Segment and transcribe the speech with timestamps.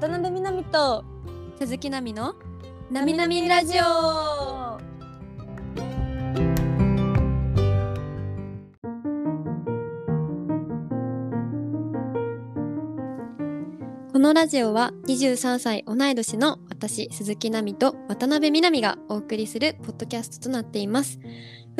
[0.00, 1.04] 渡辺みなみと
[1.58, 2.34] 鈴木奈美の
[2.90, 4.80] なみなみラジオ。
[14.10, 21.18] このラジオは23歳同い年の私鈴木奈美と渡辺みなみがお送りするポッドキャストとなっています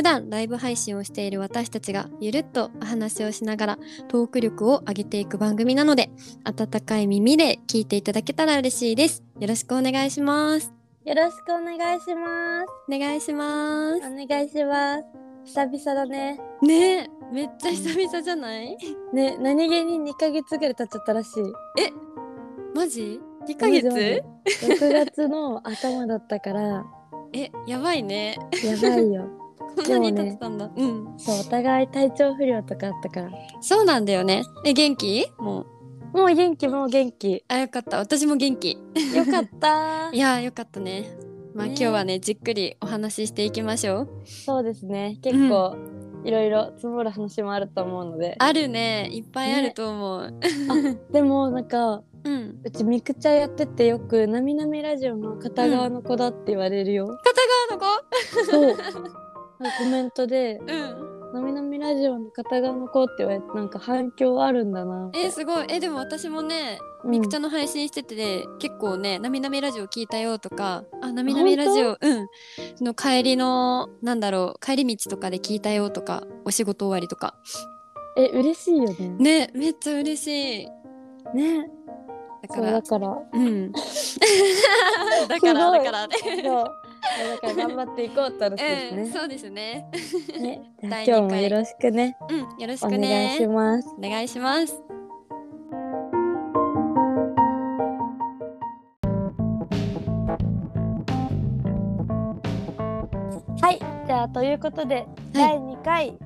[0.01, 3.79] 普段ライブ配信をしている私たちがゆるっとお話をしながら
[4.09, 6.09] トーク力を上げていく番組なので
[6.45, 9.23] 温かい耳で聞いていただけたら嬉しいです。
[9.39, 10.73] よろしくお願いします。
[11.05, 12.67] よろしくお願いします。
[12.89, 13.99] お願いします。
[13.99, 15.05] お願いします。
[15.45, 16.41] 久々だね。
[16.63, 18.79] ねえめっちゃ久々じゃない？
[19.13, 21.43] ね何気に2ヶ月ぐらい経っちゃったらしい。
[22.75, 26.87] マジ ?2 ヶ月？6月の頭だったから。
[27.37, 28.39] えやばいね。
[28.65, 30.71] やばいよこんなに経ってたんだ。
[30.75, 31.15] うん。
[31.19, 33.31] そうお互い体調不良とかあったから。
[33.61, 34.43] そうなんだよね。
[34.65, 35.27] え元気？
[35.39, 35.67] も
[36.13, 36.19] う。
[36.19, 37.45] もう元気もう元気。
[37.49, 37.99] あよかった。
[37.99, 38.79] 私も元気。
[39.15, 40.11] よかった。
[40.13, 41.11] いやーよかったね。
[41.55, 41.73] まあ、ね。
[41.73, 44.09] 今日はねじっくりお話ししていきましょう。
[44.25, 45.19] そうですね。
[45.23, 45.77] 結構、
[46.25, 48.37] いろいろ積もる話もあると思うので。
[48.39, 49.09] あるね。
[49.13, 50.35] いっぱいあると思う、
[51.13, 52.61] でもなんかうん。
[52.63, 57.79] うちミクチャやっててよく「なみなみラジオの片側の子だ」って言われるよ、片
[58.51, 59.05] 側のそう
[59.79, 65.67] コメントで子うん「なみなみラジオの片側の子」って言われてなんか反響あるんだなえーすごい。
[65.69, 67.11] えでも私もねうん。
[67.11, 72.27] みくちゃんの配信してて、結構ね「なみなみラジオ聞いたよ」とか「あなみなみラジオうん。
[72.77, 77.35] その帰りのなんだろう帰り道とかで聞いたよ」とかお仕事終わりとか。
[78.17, 79.09] え嬉しいよね。
[79.19, 80.69] ねめっちゃ嬉しい。
[81.35, 81.71] ね。
[82.53, 83.19] そうだからだから。
[83.33, 83.73] うん。
[85.29, 85.85] だからすごい。
[85.85, 86.17] だからね。
[86.43, 89.11] そうだから頑張っていこうって話ですうん、ね。
[89.11, 89.91] そうですね。
[90.39, 92.17] ね 今日もよろしくね。
[92.29, 93.35] うん、よろしお願くね。
[93.35, 93.89] いします。
[93.99, 94.83] お願いします。
[103.61, 106.19] はい、じゃあということで、第2回、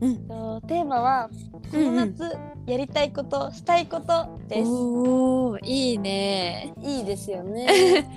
[0.00, 1.30] うんとテーマは
[1.70, 4.68] この夏やりたいこと、したいことです。
[4.70, 6.74] おお、いいね。
[6.82, 7.68] いいですよね。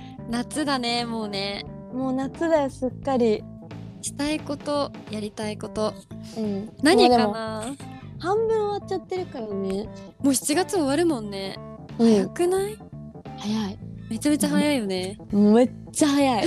[0.28, 1.64] 夏だね、もうね。
[1.92, 3.42] もう夏だよすっかり。
[4.02, 5.92] したいこと、やりたいこと。
[6.38, 6.70] うん。
[6.82, 7.64] 何かな？
[8.18, 9.84] 半分終わっちゃってるからね。
[10.20, 11.56] もう7月終わるもんね。
[11.98, 12.14] うん。
[12.14, 12.76] 早くない？
[13.38, 13.78] 早い。
[14.08, 15.18] めちゃめちゃ早いよね。
[15.32, 16.44] めっちゃ早い。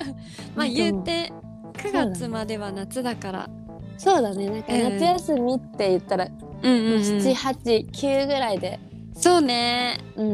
[0.56, 1.32] まあ、言うて。
[1.74, 3.50] 9月までは夏だから。
[3.98, 4.48] そうだね。
[4.48, 6.26] なんかうん夏休みって言ったら、
[6.62, 8.80] うん七八九ぐらいで。
[9.12, 9.98] そうね。
[10.16, 10.28] うん。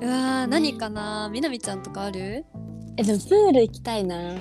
[0.00, 1.28] うわー、何かな？
[1.32, 2.44] みなみちゃんとかある？
[2.96, 4.34] えでもプール行きたいな。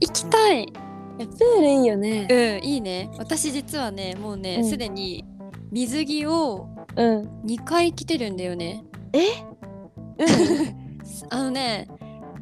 [0.00, 0.72] 行きたい。
[1.18, 2.26] えプールいいよね。
[2.30, 3.10] うん、いいね。
[3.18, 5.24] 私実はね、もうね、うんすでに
[5.70, 7.22] 水着をうん。
[7.44, 8.84] 2回着てるんだよね。
[9.12, 9.20] え？
[11.30, 11.88] あのね、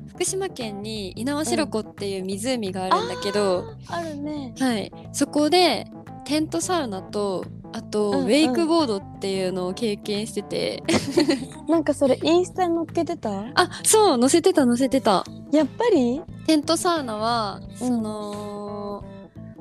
[0.09, 4.55] 福島県に猪苗代湖っていう湖があるんだけど、あるね。
[4.59, 5.87] はい、そこで
[6.25, 10.83] テントサウナとあと、うんうんウェイクボードっていうのを経験してて、
[11.69, 13.31] なんかそれインスタに載っけてた？
[13.55, 15.25] あ、そう、載せてた載せてた。
[15.53, 16.23] やっぱり？
[16.47, 19.05] テントサウナは、うんその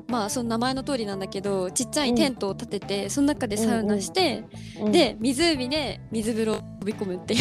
[0.08, 4.44] まあその名前の通りなんだけどちっちゃいテントを立てて、その中でサウナして、
[4.78, 7.40] うん、で湖で水風呂飛び込むっていう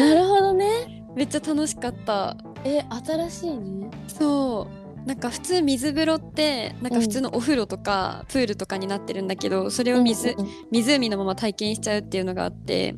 [0.00, 1.04] なるほどね。
[1.14, 3.90] めっちゃ楽しかったえ新しいね。
[4.06, 12.94] そうなんか普通水風呂ってなんか普通のお風呂とか、プールとかになってるんだけどそれを水、うんうん湖のまま体験しちゃうっていうのがあって。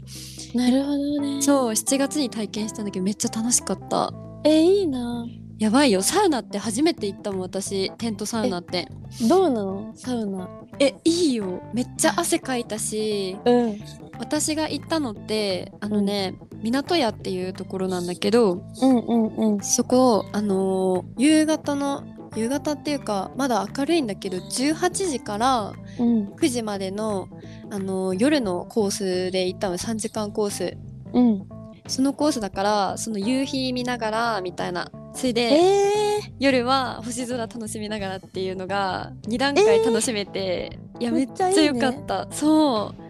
[0.55, 1.41] なるほどね。
[1.43, 4.13] そう7月に体験したんだけどめっちゃ楽しかった。
[4.45, 5.27] えいいな。
[5.59, 6.03] やばいよ。
[6.03, 7.91] サウナって初めて行ったもん私。
[7.99, 8.89] テントサウナって。
[9.29, 9.93] どうなの？
[9.95, 10.49] サウナ？
[10.79, 11.63] えいいよ。
[11.75, 13.37] めっちゃ汗かいたし。
[13.45, 13.81] うん
[14.21, 19.61] 私が行ったのってあのね、港屋っていうところなんだけどうんうんうん。
[19.63, 22.05] そこあのー夕方の
[22.37, 26.29] 夕方っていうかまだ明るいんだけど18時からうん。
[26.35, 27.29] 9時までの、
[27.71, 29.79] あのー夜のコースで行ったの。
[29.79, 30.77] 3時間コース。
[31.15, 31.49] うん。
[31.87, 42.29] そのコースだからその夕日見ながらみたいなそれで、えー、夜は星空楽しみながらっていうのが2段階楽しめて、いやめっちゃ良かった。
[42.31, 43.10] そう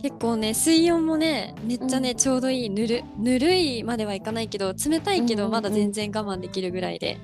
[0.00, 5.48] 結構ね水温もねめっちゃね、ちょうどいいぬるぬるいまではいかないけど冷たいけうんうんうん。
[5.48, 7.18] どまだ全然我慢できるぐらいで、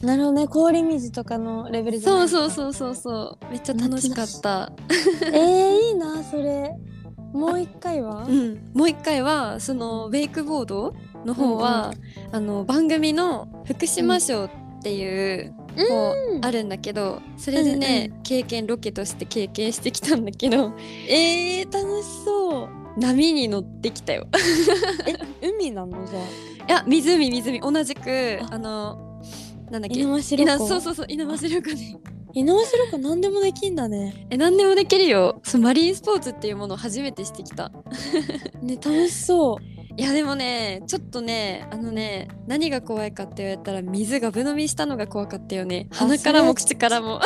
[0.00, 3.50] なるほどね氷水とかのレベルじゃないうそうそうそうそうそう。
[3.50, 4.72] めっちゃ楽しかった。
[5.24, 6.74] えー、いいなそれ。
[7.32, 8.24] もう一回は？
[8.28, 8.70] うん。
[8.74, 11.92] もう一回はそのウェイクボードの方は、
[12.32, 14.50] あの番組の福島賞っ
[14.82, 15.54] ていう、
[15.86, 20.72] こううんあるんだけどそれでね、経験ロケとして経験してきたんだけど
[21.08, 22.68] えー、楽しそう。
[22.98, 24.26] 波に乗ってきたよ。
[25.40, 26.04] え海なの？
[26.04, 26.22] じゃあ。
[26.66, 27.72] いや湖湖。
[27.72, 28.48] 同じくあ。
[28.54, 29.22] あの
[29.70, 30.02] なんだっけ？
[30.02, 31.96] そうそうそう稲葉白湖に
[32.34, 34.26] 猪苗代湖何でもできんだね。
[34.30, 35.40] え何でもできるよ。
[35.44, 37.70] そうマリンスポーツっていうものを初めてしてきた。
[38.62, 45.88] ね楽しそういやでもねちょっとねあのね何が怖いかって言われたら水がぶ飲みしたのが怖かったよね。
[45.90, 47.20] あ鼻からも口からも。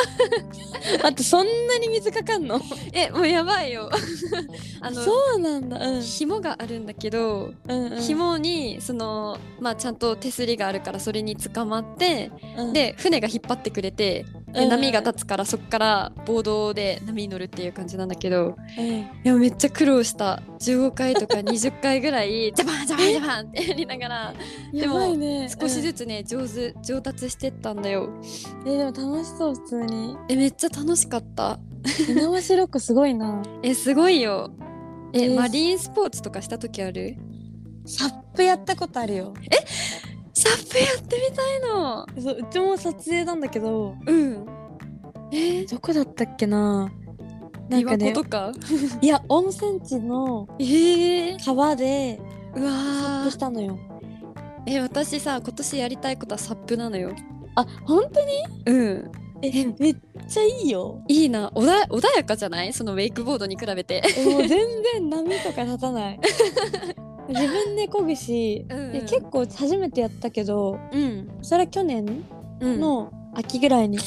[1.03, 2.59] 待ってそんなに水かかんの？
[2.91, 3.91] えもうやばいよ。
[4.81, 5.87] あのそうなんだ。
[5.87, 6.01] うん。
[6.01, 8.01] 紐があるんだけど、うんうん。
[8.01, 12.73] 紐にそのまあちゃんと手すりがあるからそれに捕まって、うん。
[12.73, 14.69] で船が引っ張ってくれてでうん。
[14.69, 18.57] 波が立つからそっからボードで波に乗るっていう感じなんだけど。
[18.79, 18.85] うん。
[18.85, 20.41] いやめっちゃ苦労した。
[20.59, 24.33] 15回とか20回ぐらいジャバンジャバンジャバンってやりながら。
[24.71, 25.15] でやも
[25.49, 28.05] 少しずつね上手上達してったんだよ。
[28.05, 28.21] うん
[28.67, 30.17] えでも楽しそう普通に。
[30.29, 31.59] えめっちゃ楽しかった。
[32.07, 33.41] 猪苗代湖すごいな。
[33.61, 34.51] えすごいよ。
[35.13, 37.17] え、えーマリンスポーツとかした時ある？
[37.85, 39.33] サップやったことあるよ。
[40.33, 42.07] サップやってみたいの。
[42.19, 43.95] そううちも撮影なんだけど。
[44.05, 44.45] うん。
[45.31, 45.65] え？
[45.65, 46.89] どこだったっけな。
[47.69, 48.11] なんかね。
[48.11, 48.51] 湖とか？
[49.01, 52.19] いや温泉地のえー、川で
[52.55, 53.77] うわサップしーたのよ。
[54.65, 57.11] え私さ今年やりたいことはサップなのよ。
[57.55, 58.31] あ本当に？
[58.65, 59.11] うん。
[59.41, 59.95] えめっ
[60.27, 61.03] ちゃいいよ。
[61.09, 61.51] いいな。
[61.53, 62.71] おだ穏やかじゃない？
[62.73, 64.01] そのウェイクボードに比べて。
[64.17, 64.49] えもう全
[64.93, 66.19] 然波とか立たない。
[67.29, 72.25] 自分で漕ぐし、うんで結構初めてやったけどうん、それは去年
[72.59, 73.97] うん、の秋ぐらいに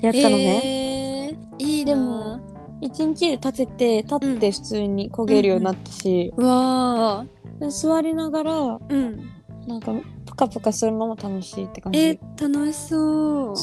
[0.00, 2.40] やったのね、えー、いいでなも
[2.80, 7.26] 一日で立てて立って普通に漕げるようになったし、うわ
[7.58, 9.30] で座りながらーうん。
[9.66, 9.92] なんか
[10.24, 11.98] プカプカするのも楽しいって感じ。
[12.00, 13.54] え楽しそう。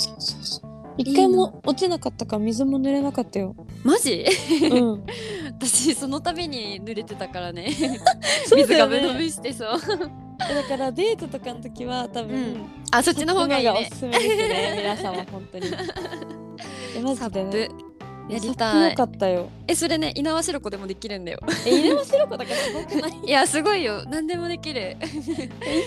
[0.99, 3.55] 一回も落ちなかったから水も濡れなかったよ。
[3.83, 4.25] マジ？
[4.71, 5.03] うん。
[5.59, 7.71] 私その度に濡れてたからね。
[8.45, 9.69] そう水がぶ飲みしてそう。
[10.39, 12.65] だからデートとかの時は多分、うん。
[12.91, 13.71] あそっちの方がいいね。
[13.71, 14.73] がおすすめですね。
[14.77, 15.65] 皆様本当に。
[16.95, 17.43] えマサジで？
[17.45, 17.69] ね。
[18.29, 19.49] やりたいよかったよ。
[19.67, 23.19] えそれね猪苗代湖でもできるんだよえ入れましろこだからすごくない？
[23.25, 24.97] いやすごいよ何でもできる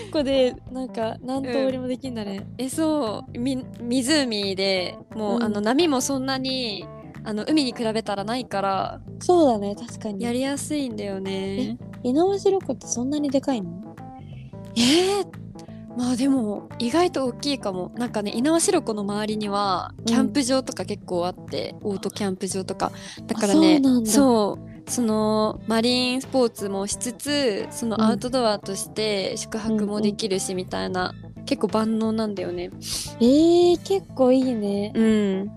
[0.05, 2.45] 一個でなんか何通りもできんだね。
[2.57, 6.85] えそうみ湖でもう、うんあの波もそんなに
[7.23, 10.23] あの海に比べたらないからそうだね確かに。
[10.23, 13.69] やりやすいんだよね猪苗代湖ってそんなにでかいの？
[14.75, 15.27] えー、
[15.97, 17.91] まあでも意外と大きいかも。
[17.95, 22.91] なんかね猪苗代湖の周りにはキャンプ場とか結構あって、オートキャンプ場とか。
[23.27, 24.57] だからねあそ
[24.87, 28.01] うそのマリンスポーツもしつつそのうん。
[28.03, 31.13] アウトドアとして宿泊もできるしみたいな、
[31.45, 32.71] 結構万能なんだよね。
[33.19, 34.91] えー、結構いいね。
[34.95, 35.51] うん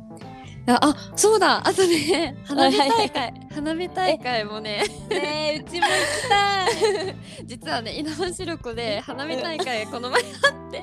[0.66, 1.60] ああそうだ。
[1.66, 3.34] あとね花火大会。
[3.54, 4.82] 花火大会もね。
[5.10, 6.68] ねえうちも行きた
[7.10, 7.16] い。
[7.44, 10.32] 実はね猪苗代湖で花火大会この前待
[10.68, 10.82] って。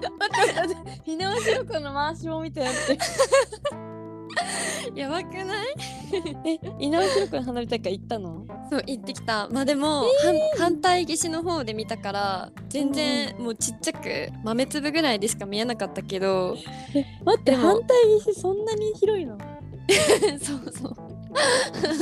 [1.12, 2.98] 猪苗代湖の回しも見てやって。
[4.95, 5.68] やばくない？
[6.45, 8.45] え猪苗代湖の花火大会行ったの？
[8.69, 9.48] そう行ってきた。
[9.50, 10.04] まあでも、
[10.57, 16.56] 反反対岸の方で見たから全然もうちっちゃく豆粒ぐらいでしか見えなかったけど。
[16.94, 19.38] え待って反対岸そんなに広いの？
[20.42, 20.96] そうそう。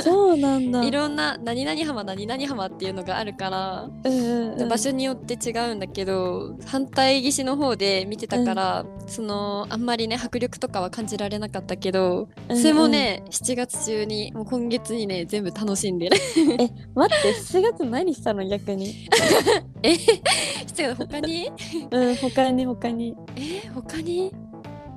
[0.02, 0.82] そうなんだ。
[0.82, 16.16] いろんな何々浜何々浜っていうのがあるから、うんうんうん、場所によって違うんだけど反対岸の方で見てたから、そのあんまりね迫力とかは感じられなかったけど、うんそれもね7月中にもう今月にね全部楽しんでる。
[16.58, 19.08] え待って7月何したの逆に？
[19.82, 21.50] え7月他に？
[21.90, 23.14] うん他に他に。
[23.36, 24.32] え他に？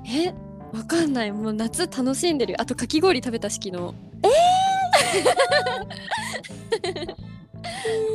[0.06, 0.34] え
[0.74, 1.32] わかんない。
[1.32, 3.94] もう夏楽しんでるあとかき氷食べたし昨日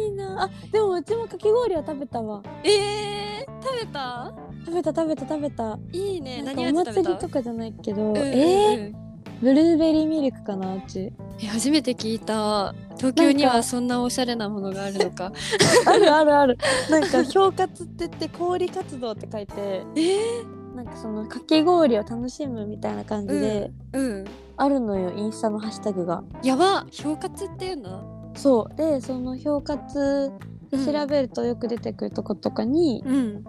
[0.06, 0.44] いいな。
[0.44, 2.42] あでもうちもかき氷は食べたわ。
[2.64, 4.34] えー、食べた？
[4.66, 5.80] 食べた食べた食べた。
[5.94, 6.42] いいね。
[6.42, 8.28] なんか何お祭りとかじゃないけど、うんうんうん。
[8.28, 8.96] えー、
[9.42, 11.14] ブルーベリーミルクかなうち。
[11.42, 12.76] え初めて聞いた。
[12.98, 15.32] 東京にはそんなおしゃれなものがあるのか。
[15.88, 16.58] あるあるある。
[16.90, 19.54] なんか氷活って言って氷活動って書いて、
[19.96, 26.24] えー、なんかそのかき氷を楽しむみたいな感じで、うんあるのよインスタのハッシュタグが。
[26.42, 28.32] やば氷活っていうの？
[28.34, 28.76] そう。
[28.78, 30.32] でその氷活
[30.72, 33.44] でうん調べるとよく出てくるとことかにうん。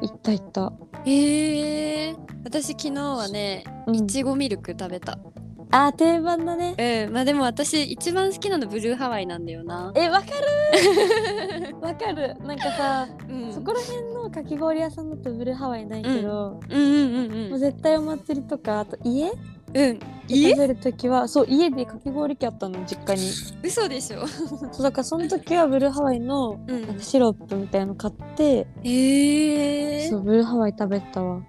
[0.00, 0.72] 行った行った。
[1.06, 3.96] えー、私昨日はねうん。
[3.96, 5.18] いちごミルク食べた
[5.74, 7.06] あー定番だね。
[7.06, 7.12] うん。
[7.12, 9.92] まあでも私一番好きなのブルーハワイなんだよな。
[9.96, 11.74] えわかる。
[11.82, 12.36] わかる。
[12.46, 13.52] なんかさ、うん。
[13.52, 16.80] そこら辺のかき氷屋さんだとブルーハワイないけど、うん。
[16.80, 17.58] うんうんうもうん。
[17.58, 19.32] 絶対お祭りとかあと家？
[19.74, 19.98] うん。
[20.28, 23.28] 食べる時はそう家でかき氷機あったの実家に。
[23.64, 24.28] 嘘でしょ。
[24.28, 31.42] そうだからその時はブルーハワイのうなんかシロップみたいの買って、えそうブルーハワイ食べたわ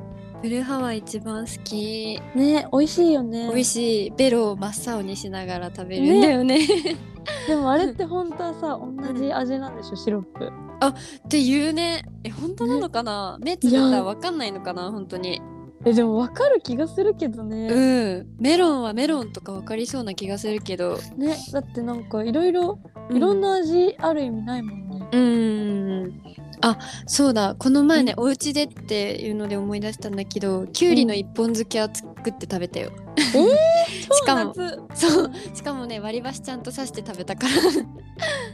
[0.45, 2.21] ブルーハワイ一番好き。
[2.35, 3.47] ね美味しいよね。
[3.47, 4.11] 美味しい。
[4.11, 6.19] ベロを真っ青にしながら食べる。
[6.19, 6.59] んだよね。
[7.49, 9.95] でもあれって本当はさ同じ味なんでしょ？
[9.95, 10.45] シロップ。
[10.45, 12.03] っていうね。
[12.23, 14.91] え本当なのかな、目つぶったらわかんないのかな？
[14.91, 15.41] 本当に。
[15.83, 18.27] えでも分かる気がするけどね、うん。
[18.39, 20.99] メロンはメロンとかわかりそうな気がするけど。
[21.17, 22.77] ねだってなんかいろいろ
[23.09, 26.21] いろんな味ある意味ないもんね、うんうん
[26.61, 27.55] あそうだ。
[27.57, 34.53] この前ね、お家でっていうので思い出したんだけどきゅうりの一本漬けは作って食べたよ、 しかも
[34.93, 35.31] そう。
[35.53, 37.53] しかもね割り箸ちゃんと刺して食べたから。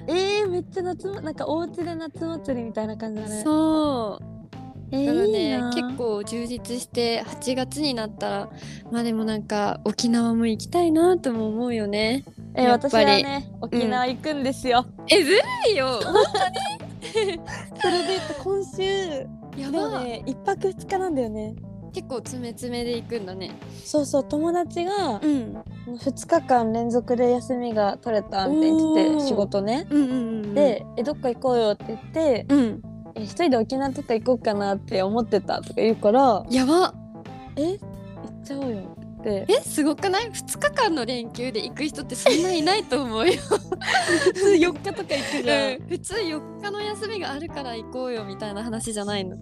[0.07, 3.41] えー、めっちゃ夏まなんかお家で夏祭りみたいな感じだね。
[3.43, 4.25] そう。
[4.93, 5.73] えー、だからねいいな。
[5.73, 8.49] 結構充実して8月になったら
[8.91, 12.23] まあでもなんか沖縄も行きたいなとも思うよね。
[12.55, 13.23] えー私やっぱり。
[13.23, 15.41] はね沖縄行くんですよ、えずる
[15.73, 15.99] いよ
[17.81, 19.27] それで今週
[19.57, 21.55] やば、ね一泊二日なんだよね。
[21.93, 23.51] 結構詰め詰めで行くんだね。
[23.83, 25.63] そうそう友達がうん。
[25.87, 29.87] 2日間連続で休みが取れたみたいに言ってて仕事ね。
[29.89, 30.13] うんうんう
[30.47, 32.81] んで「えどっか行こうよ」って言ってうん
[33.15, 36.93] 「え一人で沖縄とか行こうかなって思ってた」とか言うからやば
[37.55, 37.79] 「え行っ
[38.43, 38.77] ちゃおうよ」
[39.21, 45.87] ってえすごくない ?2 日間の連休で行く人ってそんないないと思うよ、 普通4日とか行くじゃん、うん。
[45.87, 49.37] 普通4日の休みがあるから行こうよみたいな話じゃないの。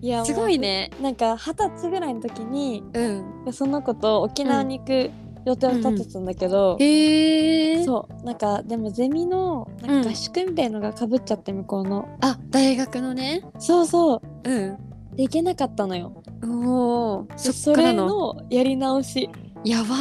[0.00, 0.90] いやすごいね。
[1.00, 3.52] なんか二十歳ぐらいの時にうん。
[3.52, 5.10] その子と沖縄に行く
[5.46, 7.84] 予定を立ててたんだけど、へえ。
[7.84, 8.24] そう。
[8.24, 13.42] なんかでもゼミのなんか合宿みたいのがかぶっちゃって向こうの、あ大学のね。
[13.58, 14.50] そうそう。
[14.50, 16.22] うんで行けなかったのよ。
[16.42, 18.06] おおでそっからの。
[18.06, 19.30] のやり直し。
[19.64, 19.94] やば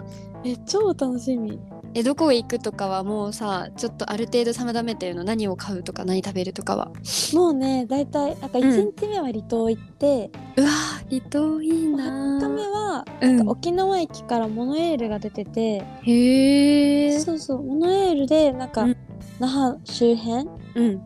[0.44, 1.58] え超楽しみ。
[1.94, 6.90] えどこ行くとかはもうさちょっとある程度定めてるの何を買うとか何食べるとかは？
[7.32, 8.64] もうねだいたいなんかうん。
[8.64, 13.48] 1日目は離島行って、うわー離島いいな2日目はうん。
[13.48, 17.62] 沖縄駅からモノエールが出てて、へえそうそう。
[17.62, 18.96] モノエールでなんか、うん。
[19.38, 21.00] 那覇周辺うん。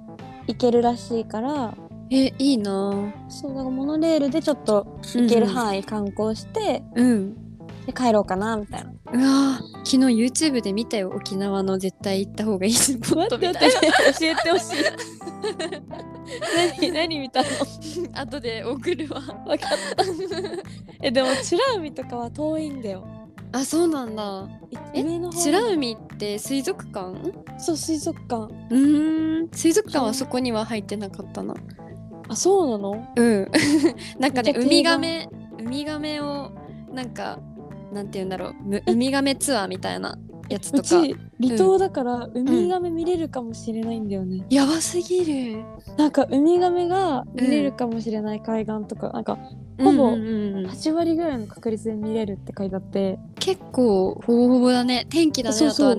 [0.48, 1.74] 行けるらしいから
[2.10, 7.36] えいいなそうだからモノレールでちょっと行ける範囲観光して、うん
[7.86, 8.90] で帰ろうかなみたいな。
[9.12, 9.96] うわー昨日
[10.46, 13.68] YouTube で見たよ沖縄の絶対行った方がいいスポットみたいな教
[14.22, 14.84] えてほしい。
[16.80, 17.48] 何何見たの？
[18.20, 20.04] 後で送るわ分かった。
[21.02, 23.06] えでも美ら海とかは遠いんだよ。
[23.52, 24.46] あそうなんだ
[24.94, 27.14] え上の方美ら海って水族館？
[27.58, 28.42] そう水族館。
[28.44, 31.54] うーん水族館はそこには入ってなかったな
[32.30, 33.06] あそうなの？
[33.16, 33.48] うん。
[34.18, 36.50] なんかねウミガメウミガメを
[36.92, 37.38] なんか
[37.92, 38.54] なんて言うんだろう。
[38.62, 40.16] む ウミガメツアーみたいな
[40.48, 40.82] やつうとか。
[40.84, 44.44] ち離島だからウミガメ見れるかもしれないんだよね。
[44.50, 45.62] やばすぎる。
[45.96, 49.38] なんかウミガメが見れるかもしれない海岸とか、なんか
[49.82, 50.54] ほぼうんうん。
[50.58, 53.18] うん8割ぐらいの確率で見れるって書いてあって。
[53.40, 55.06] 結構ほぼほぼだね。
[55.10, 55.98] 天気だねそうそう。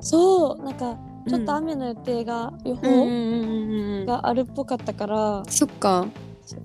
[0.00, 0.64] そう。
[0.64, 6.06] なんかちょっとうん雨の予定が、予うんうん報があるっぽかったから、そっか。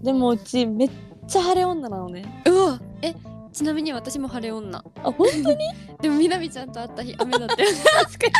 [0.03, 0.89] でもうちめっ
[1.27, 2.43] ちゃ晴れ女なのね。
[2.45, 3.13] うわえ
[3.51, 4.77] ちなみに私も晴れ女。
[4.79, 5.57] あ本当に？
[6.01, 7.69] でもみなみちゃんと会った日雨だったよ
[8.03, 8.33] 確かに。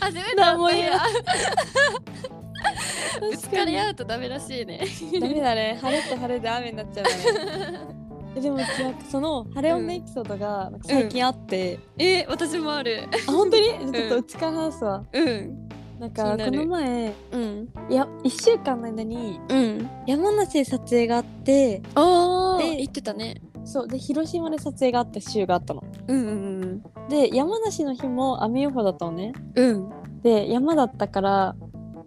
[0.00, 0.58] 初めてだった
[3.20, 4.80] ぶつかり合うとダメらしいね。
[5.20, 5.78] ダメだね。
[5.82, 7.10] 晴れと晴れで雨になっちゃうね。
[7.94, 7.94] え
[8.40, 13.08] でもうちなんかその晴れ女エピソードがなんか最近あって、え私もある。
[13.28, 13.68] あ本当に？
[13.92, 15.68] ちょっとうちから話すわ、うん。
[15.98, 17.68] なんかこの前うん。
[17.90, 19.90] いや1週間の間にうん。
[20.06, 21.78] 山梨で撮影があって。
[21.78, 23.40] でああ言ってたね。
[23.64, 26.82] そうで広島で撮影があった週があったのうんうん。
[27.08, 29.32] で山梨の日も雨予報だったのね。
[29.54, 29.66] うん。
[29.66, 31.56] うんで山だったから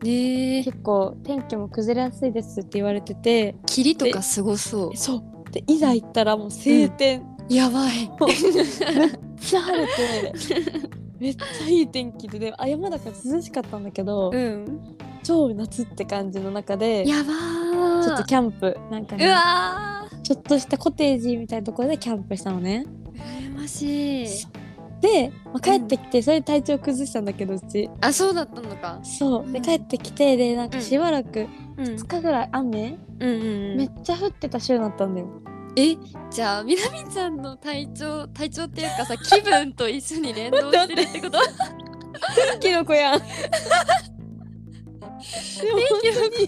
[0.03, 0.63] ねえ。
[0.63, 3.55] 結構天気も崩れやすいですって言われてて。
[3.65, 4.97] 霧とかすごそう。
[4.97, 8.09] そうでいざ行ったらもう晴天、やばい。
[8.19, 8.37] めっ
[9.39, 10.31] ちゃ晴れて。
[11.19, 12.39] めっちゃいい天気で。
[12.39, 14.95] であ山だから涼しかったんだけど、うん。
[15.23, 18.03] 超夏って感じの中でやばー。
[18.03, 19.27] ちょっとキャンプなんかうね
[20.23, 22.85] ちょっとしたコテージみたいなところでキャンプしたのね。
[23.13, 24.27] 羨ましい
[25.01, 27.89] で、まあ、帰ってきてそれで体調崩したんだけどうち。
[28.01, 28.99] あそうだったのか。
[29.03, 29.51] そう。
[29.51, 29.63] でうん。
[29.63, 31.85] 帰ってきてでなんかしばらくうん。
[31.85, 35.27] 2日ぐらい雨、うんうんめっちゃ降ってた週だったんだよ。
[35.75, 35.95] え
[36.29, 41.39] じゃあみなみちゃんの体調体調っていうかさ気分と一緒に連動してるってこと？
[42.51, 43.19] 天気の子やん。
[43.19, 43.29] でも
[45.89, 46.47] 本当に。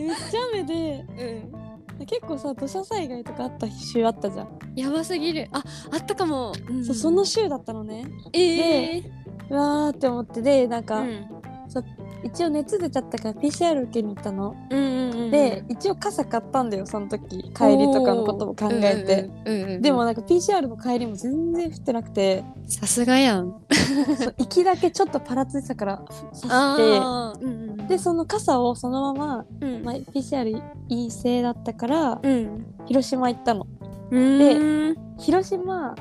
[0.08, 1.04] めっちゃ雨で。
[1.52, 1.59] うん
[2.06, 5.48] 結構さ土砂災害とかあった週あったじゃん、やばすぎる。
[5.52, 6.84] ああったかも、うん。
[6.84, 8.06] そうその週だったのね。
[8.32, 9.10] ええ
[9.50, 11.26] うわーって思ってでなんか、うん
[12.22, 17.38] 一応熱出ちゃったから PCR 受けに行ったの、うんうんうんで一応傘買ったんだよその時。
[17.38, 17.52] 帰り
[17.92, 22.44] とかのことも考えて、うんうんうんうんでもなんか PCR の帰りも全然降ってなくて。
[22.66, 23.54] さすがやん。
[24.38, 26.48] 行きだけちょっとパラついてたから さして。
[26.48, 29.84] うんうんでその傘をそのまま、うん。
[29.84, 32.66] まあ、PCR 陰性だったからうん。
[32.86, 33.66] 広島行ったの。
[34.10, 34.96] うん。
[35.18, 35.94] 広島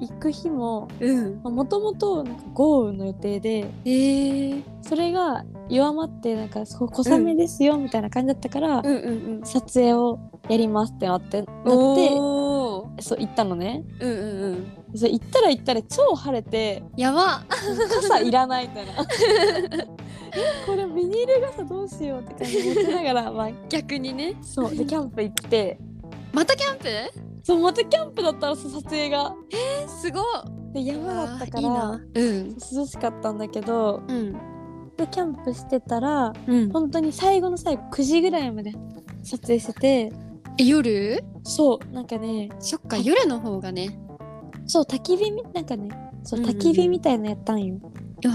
[0.00, 1.40] 行く日もうん。
[1.42, 2.24] もともと
[2.54, 4.62] 豪雨の予定でえー。
[4.82, 12.08] それが弱まってなんかそう小雨ですよみたいな感じだったから、うんうん撮影をやりますってなってなって
[13.02, 13.82] そう行ったのね。
[14.00, 14.18] うんうん
[14.90, 14.98] うん。
[14.98, 17.44] そう行ったら行ったら超晴れてやば。
[18.00, 24.36] 傘いらないみたいなえこれビニール傘どうしようって感じで持ちながら、まあ、 逆にね。
[24.42, 25.78] そうでキャンプ行って。
[26.32, 27.25] またキャンプ？
[27.46, 29.32] そうまたキャンプだったら撮影が。
[29.52, 30.22] えすごい。
[30.74, 31.74] で山だったかいいな。
[31.74, 32.56] らうん。
[32.56, 34.32] 涼しかったんだけどうん。
[34.96, 36.70] でキャンプしてたらうん。
[36.70, 38.72] 本当に最後の最後9時ぐらいまで
[39.22, 40.12] 撮影してて
[40.58, 41.22] え夜？
[41.44, 43.96] そうなんかねそっか夜の方がね。
[44.66, 45.88] そう焚き火みなんかね
[46.24, 47.76] そう焚き火みたいなやったんよ、
[48.24, 48.34] うわ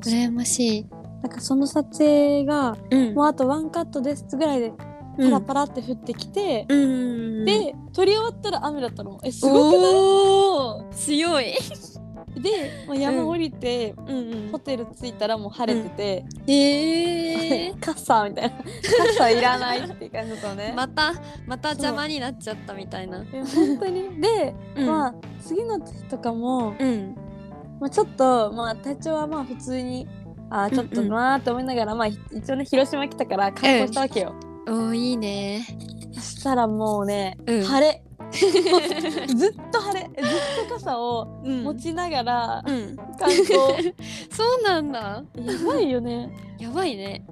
[0.00, 0.86] 羨ましい。
[1.22, 3.14] なんかその撮影がうん。
[3.14, 4.72] もうあとワンカットですぐらいで
[5.16, 7.44] パラパラって降ってきて、うん。
[7.44, 9.18] で撮り終わったら雨だったの。
[9.24, 9.78] えすごく
[10.82, 10.94] ない？
[10.94, 11.54] 強い。
[12.36, 18.56] で、まあ、山降りて、うんホテル着いたらもう晴れてて、え 傘みたいな。
[19.14, 21.14] 傘いらないって感じだったのね、 また
[21.46, 23.24] また邪魔になっちゃったみたいな。
[23.32, 24.20] え本当に？
[24.20, 24.86] で、うん。
[24.86, 27.16] まあ次の時とかも、うん。
[27.80, 30.06] まあ、ちょっとまあ体調はまあ普通に
[30.50, 32.20] あーちょっとなーって思いながら、まあ一
[32.52, 34.34] 応ね広島来たから観光したわけよ、
[34.66, 35.66] おーいいね。
[36.14, 37.62] そしたらもうね、うん。
[37.64, 38.02] 晴れ。
[38.32, 40.10] ずっと晴れ。
[40.22, 40.28] ず
[40.64, 41.62] っと傘をうん。
[41.64, 42.96] 持ちながらうん。
[43.18, 43.46] 観光、
[44.30, 45.22] そうなんだ。
[45.36, 46.30] やばいよね。
[46.58, 47.24] やばいね。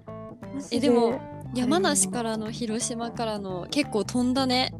[0.55, 1.21] マジえでも
[1.55, 4.73] 山梨からの広島からの結構飛んだね。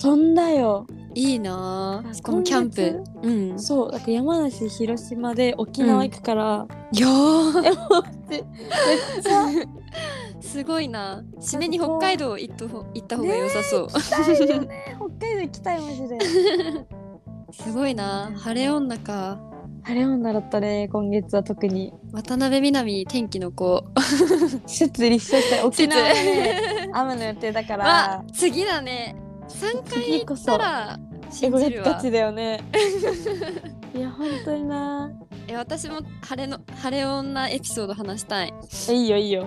[0.00, 3.04] 飛んだよいいなしかもキャンプ。
[3.22, 3.58] うん。
[3.58, 7.66] そうだから山梨広島で沖縄行くから、いやー。
[7.66, 9.46] えもうめめっちゃ。
[10.40, 11.22] すごいな。
[11.40, 14.96] 締めに北海道行っ行った方が良さそう、行きたいよね。
[14.96, 16.18] 北海道行きたいマジで。
[17.52, 18.32] すごいな。
[18.36, 19.38] 晴れ女か。
[19.84, 21.92] 晴れ女だったね今月は特に。
[22.12, 23.84] 渡辺美波天気の子。
[24.66, 29.16] 施設立証したい沖縄はね雨の予定だかあら次だね
[29.52, 30.46] 3回行っ次こそ。
[30.46, 31.84] たらえ信じるわ。
[31.84, 32.60] これガチだよね。
[33.94, 35.10] いや本当にな
[35.48, 38.54] え私も晴れの晴れ女エピソード話したい。
[38.88, 39.46] えいいよいいよ。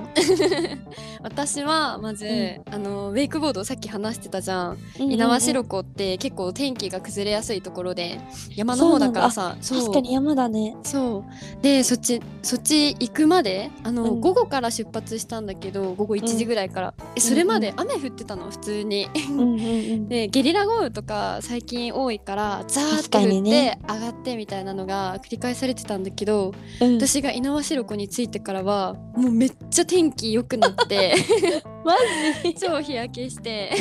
[1.24, 4.78] 私はまず、うあのウェイクボードさっき話してたじゃん。
[4.98, 8.20] 猪苗代湖って結構天気が崩れやすいところで
[8.56, 10.76] 山の方だからさ確かに山だね。
[10.84, 11.24] そ
[11.60, 11.62] う。
[11.62, 14.22] でそっちそっち行くまであの、うん。
[14.22, 18.52] 午後から出発したんだけど午後1時ぐらいから、えそれまで雨降ってたの？
[18.52, 19.08] 普通に。
[19.30, 20.08] うんうんうん。
[20.10, 26.96] でゲリラ豪雨とか最近多いからザーッ確かて降って、上がってみたいなのが繰り返されてたんだけど、うん。
[26.96, 31.16] 私が猪苗代湖に着いてからはもうめっちゃ天気良くなって
[31.86, 31.96] マ
[32.44, 32.54] ジ？
[32.56, 33.72] 超日焼けして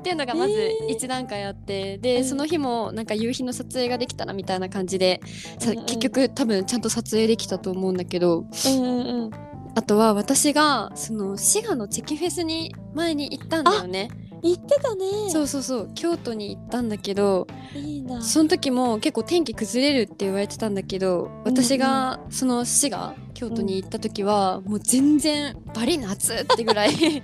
[0.00, 0.96] っていうのがまずえー。
[0.96, 2.24] 1段階あって、で、うん。
[2.24, 5.20] その日もなんか夕日の撮影ができたらみたいな感じで、
[5.58, 5.84] さうんうん。
[5.86, 9.30] 結局多分ちゃんと撮影できたと思うんだけどうんうんうん。
[9.74, 14.08] あとは私がその滋賀のチェキフェスに前に行ったんだよね
[14.42, 15.04] 言ってたね。
[15.30, 15.90] そうそうそう。
[15.94, 18.22] 京都に行ったんだけどいいな。
[18.22, 26.92] その時も結構天気崩れるって言われてたんだけど私がその滋賀京都に行った時はもう全然バリ夏ってぐらい。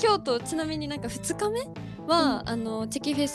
[0.00, 1.60] 京都ちなみになんか2日目
[2.08, 3.28] は、あのチェキフェ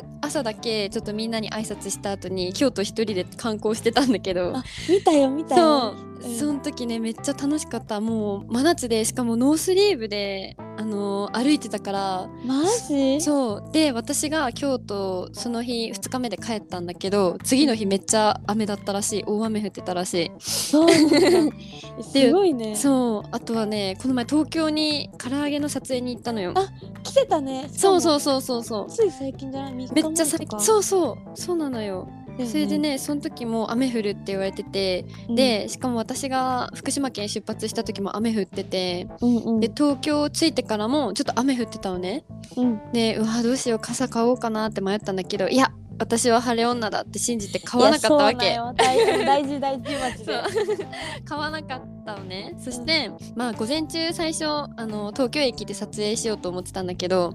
[0.00, 4.56] ス朝だけちょっとみんなに挨拶した後に京都一人で観光してたんだけど。
[4.56, 5.94] あ見たよ見たよ。
[6.20, 6.38] そう、うん。
[6.38, 8.00] その時ねめっちゃ楽しかった。
[8.00, 12.28] もう真夏でしかもノースリーブであの歩いてたから。
[12.44, 13.20] マジ？
[13.20, 13.72] そう。
[13.72, 19.24] で私が京都その日2日目で帰ったんだけど次の日めっちゃ雨だったらしい。
[19.26, 20.90] 大雨降ってたらしそう
[22.02, 22.72] すごいね。
[22.72, 23.28] いそう。
[23.30, 26.54] あとはねこの前東京に唐揚げの撮影に行ったのよ。
[26.56, 26.72] あ
[27.04, 28.90] 来てたねそうそううそうそうそう。
[28.90, 31.16] つい最近じゃない？3日めっちゃさ前とかそうそう。
[31.34, 32.08] そうなのよ。
[32.46, 35.34] それでねその時も雨降るって言われてて、うん。
[35.34, 39.60] でしかも私が福島県出発した時も雨降っててうんうん。
[39.60, 42.24] で東京着いてからもちょっと雨降ってたのね。
[42.56, 42.80] うん。
[42.92, 48.46] でうわどうしよう傘買おうかなって迷ったんだけどいや私は晴れ女だって信じて買わなかったわけ。
[48.46, 49.24] いやそうなんよ。
[49.24, 50.86] 大大事大事マで。
[51.24, 52.54] 買わなかったのね。
[52.58, 57.34] そして、まあ午前中最初あの東京駅で撮影しようと思ってたんだけど、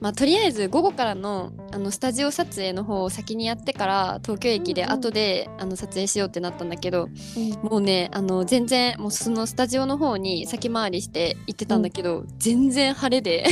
[0.00, 7.68] まあ、とりあえず午後からのあのスタジオ撮影の方を先にやってから東京駅で後で、あの撮影しようってなったんだけどうん。
[7.68, 13.44] もうねあの全然もうそのスタジオの方に先回りして行ってたんだけど、全然晴れで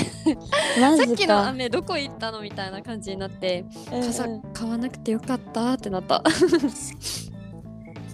[0.80, 6.22] マさっきの雨どこ行ったのみたいな感じになって傘買わなくてよかったってなった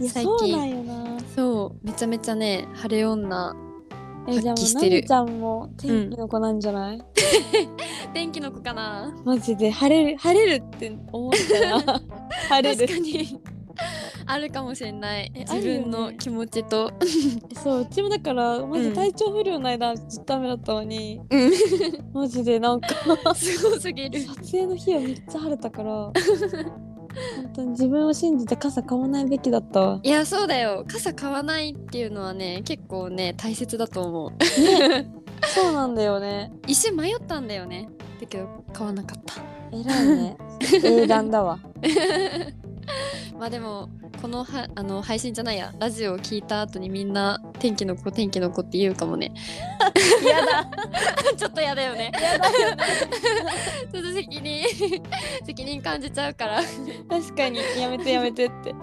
[0.01, 0.39] いや最近。
[0.39, 1.21] そうなんよな。
[1.35, 3.57] そうめちゃめちゃね晴れ女
[4.29, 7.03] えじゃあもうなみちゃんも天気の子なんじゃない、
[8.15, 9.13] 天気の子かな。
[9.25, 12.01] マジで晴れる晴れるって思ったな。
[12.49, 12.87] 晴れる。
[12.87, 13.41] 確かに。
[14.25, 15.33] あるかもしれない。
[15.35, 15.87] え自分あるよね。
[15.87, 16.93] の気持ちと。
[17.65, 18.95] そううちもだからマジうん。
[18.95, 21.51] 体調不良の間ずっと雨だったのに、うん。
[22.13, 22.89] マジでなんか。
[23.35, 24.21] すごすぎる。
[24.21, 26.13] 撮影の日はめっちゃ晴れたから
[27.37, 30.01] 本当に自分を信じて傘買わないべきだったわ。
[30.03, 30.85] いやそうだよ。
[30.87, 34.31] 傘買わないっていうのはね結構ね大切だと思う。
[34.33, 35.13] ね。
[35.55, 36.53] そうなんだよね。
[36.67, 37.89] 一瞬迷ったんだよね。
[38.21, 39.35] だけど買わなかった。
[39.73, 40.37] 偉いね。
[40.85, 41.59] 英断だわ
[43.39, 43.89] まあでも
[44.21, 45.73] このはあの配信じゃないや。
[45.79, 49.33] ラジオを聞いた後にみんな天気の子天気の子って言うかもね。
[50.23, 50.69] 嫌だ。
[51.37, 52.13] ちょっとやだよね。
[52.19, 52.47] 嫌だ。
[52.47, 52.83] よ ね
[53.93, 54.65] ちょっと責任
[55.45, 56.63] 責任感じちゃうから。
[56.63, 56.69] ち
[57.09, 57.59] 確かに。
[57.81, 58.75] やめてやめてって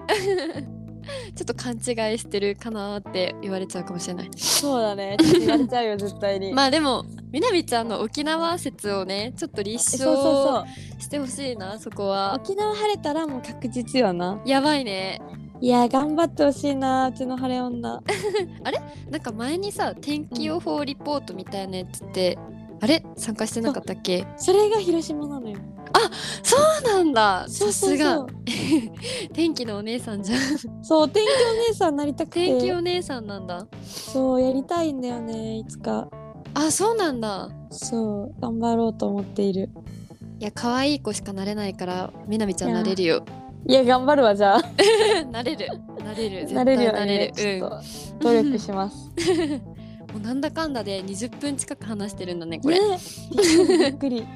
[1.40, 4.30] ょっと勘違いしてるかなって言われちゃうかもしれない。
[4.36, 5.16] そうだね。
[5.38, 10.64] 言われちゃうよ絶対に、 まあでもみなみちゃんの沖縄説をねちょっと立証
[10.98, 12.34] してほしいなそこは。
[12.34, 14.40] 沖縄晴れたらもう確実よな。
[14.44, 15.20] やばいね。
[15.62, 18.00] いや頑張ってほしいなうちの晴れ女。
[19.10, 22.38] なんか前にさ天気予報リポートみたいなやつって、
[22.80, 23.04] あれ？
[23.16, 24.26] 参加してなかったっけ？
[24.38, 25.58] それが広島なのよ
[26.42, 27.46] そうなんだ。
[27.48, 28.26] さすが。
[29.32, 30.40] 天気のお姉さんじゃん。
[30.82, 32.46] そう天気お姉さんになりたくて。
[32.46, 33.66] 天気お姉さんなんだ。
[33.82, 36.08] そうやりたいんだよねいつか。
[36.54, 37.48] あそうなんだ。
[37.70, 39.70] そう頑張ろうと思っている。
[40.38, 43.24] いや可愛い子しかなれないからみなみちゃんなれるよ。
[43.66, 44.62] いや頑張るわじゃあ。
[45.30, 45.68] なれる。
[46.04, 46.40] なれる。
[46.46, 47.70] 絶な対れるよねなれるちょっ
[48.18, 49.10] と努力します。
[49.16, 49.69] う ん
[50.12, 52.98] もうなんだかんだで20分近く話してるんだねこれ、ね。
[53.78, 54.26] びっくり。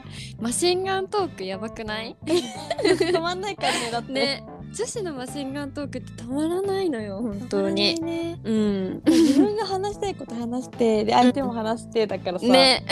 [0.41, 2.17] マシンガントークやばくない？
[2.27, 7.95] 止まんないからねだってね女子のマシンガントークって止まらないのよ本当に。
[8.01, 8.41] ね。
[8.43, 9.03] うん。
[9.07, 12.85] 自分が話したいこと話してで相手も話してだからさ、ね。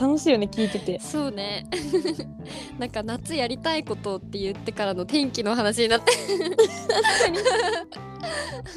[0.00, 0.98] 楽しいよね聞いてて。
[0.98, 1.66] そうね。
[2.78, 6.12] なんか夏やりたいことって言ってからの天気の話になって。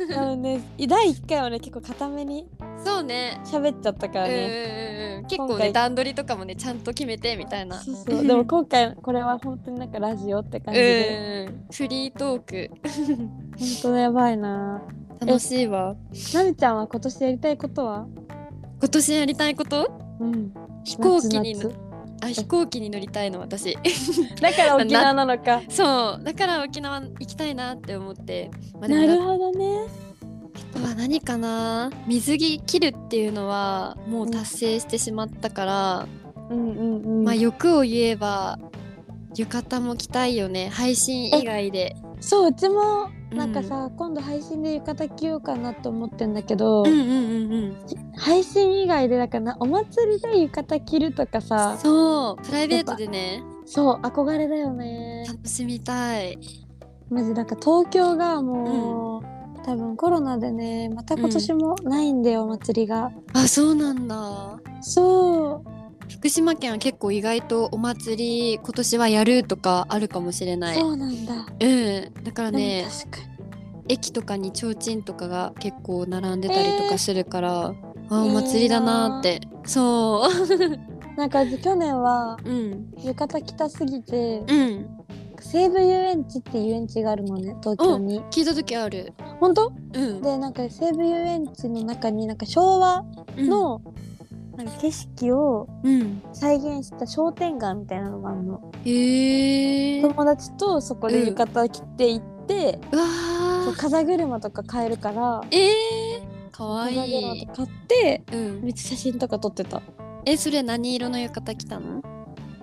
[0.15, 2.48] あのね第1回はね結構固めに
[2.86, 3.42] そうね。
[3.44, 7.80] 喋っちゃったからね、結構ね段取りとかもねちゃんと決めてみたいな。
[7.80, 8.26] そうそう。
[8.26, 12.69] でも今回これは本当になんかラジオって感じで、うんフリートーク。
[12.84, 14.82] 本当やばいな。
[15.21, 15.95] 楽しいわ。
[16.34, 18.05] なみちゃんは今年やりたいことは？
[18.79, 19.89] 今年やりたいこと？
[20.19, 20.53] うん。
[20.84, 21.55] 飛行機に
[22.21, 23.77] あ飛行機に乗りたいの私。
[23.82, 25.62] 夏 だから沖縄なのか。
[25.71, 26.23] そう。
[26.23, 29.79] だから沖縄行きたいなって思って、まあなるほどね。
[30.73, 31.89] あとは何かな？
[32.05, 36.08] 水着切るっていうのはもう達成してしまったから、
[36.49, 37.23] うんうんうん。
[37.23, 38.60] まあ欲を言えば
[39.38, 40.69] 浴衣も着たいよね。
[40.69, 47.75] 配信以外でそううちもうんなんかさ、今度配信で浴衣着ようかなと思ってんだけど、うんうんうんうん
[48.17, 52.45] 配信以外でだからなお祭りで浴衣着るとかさそう。
[52.45, 53.43] プライベートでね。
[53.65, 55.23] そう憧れだよね。
[55.27, 56.38] 楽しみたい。
[57.10, 63.12] マジなんか東京がもう、多分コロナでねまた今年もないんだよ、お祭りが。
[63.34, 64.60] あそうなんだ。
[64.82, 65.79] そう
[66.10, 68.17] 福島県は結構意外とお祭
[68.52, 70.76] り今年はやるとかあるかもしれない。
[70.78, 71.34] そうなんだ。
[71.60, 72.24] うん。
[72.24, 73.30] だからね確かに。
[73.88, 77.74] 駅とかに提灯とかが結構並んでたりとかするから、
[78.10, 79.41] あお祭りだなーって。
[79.65, 80.30] そう。
[81.17, 82.91] なんか去年はうん。
[83.04, 84.86] 浴衣着たすぎてうん。
[85.41, 88.22] 西武遊園地って遊園地があるのね東京に。
[88.30, 89.13] 聞いた時ある。
[89.39, 89.72] 本当？
[89.93, 90.22] うん。
[90.22, 93.04] でなんか西武遊園地の中になんか昭和
[93.38, 93.82] の、
[94.60, 96.22] なんか景色をうん。
[96.34, 103.06] 再現した商店街みたいなのがあるの、へえー、友達とそこで浴衣着て行って、うわ
[103.63, 107.10] そうー風車とか買えるからえー、かわ風い。
[107.10, 108.62] い車とか買ってうん。
[108.63, 109.82] めっちゃ写真とか撮ってた。
[110.26, 112.04] えそれ何色の浴衣着たの？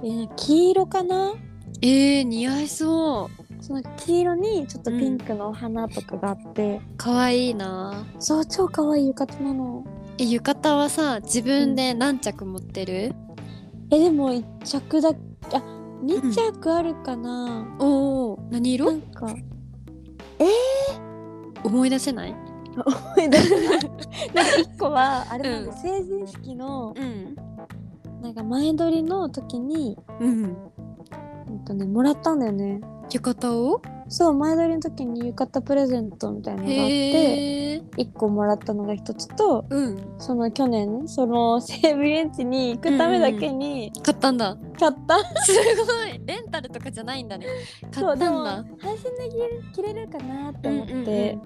[0.02, 1.32] えー黄色かな？
[1.80, 3.62] えー、似合いそう。
[3.64, 8.04] その黄色にちょっとピンクのお花とかがあって、かわいいな。
[8.18, 9.82] そう超可愛い浴衣なの
[10.18, 13.12] え浴衣はさ自分で何着持ってる、
[13.90, 15.62] えでも一着だあ
[16.02, 18.86] 2着あるかな、おお何色？
[18.92, 19.34] なんか。
[21.64, 22.34] 思い出せない？
[22.76, 23.80] 思い出せない。
[24.34, 25.76] なんか1個はあれなんだ、うん。
[25.78, 27.36] 成人式のうん。
[28.22, 30.56] なんか前撮りの時に、うん。
[31.48, 32.80] うんとね、もらったんだよね。
[33.12, 33.82] 浴衣を？
[34.08, 40.14] そう前撮りの時に浴衣プレゼントみたいなのがあってへえ1個もらったのが1つとうん。
[40.18, 44.56] その去年その西武園地に行くためだけに買ったんだ。
[44.78, 45.52] 買った、す
[45.84, 46.20] ごい。
[46.24, 47.46] レンタルとかじゃないんだね。
[47.90, 48.70] 買そうでもったんだ。
[48.78, 51.40] 配信で着れる着れるかなって思って、うんうん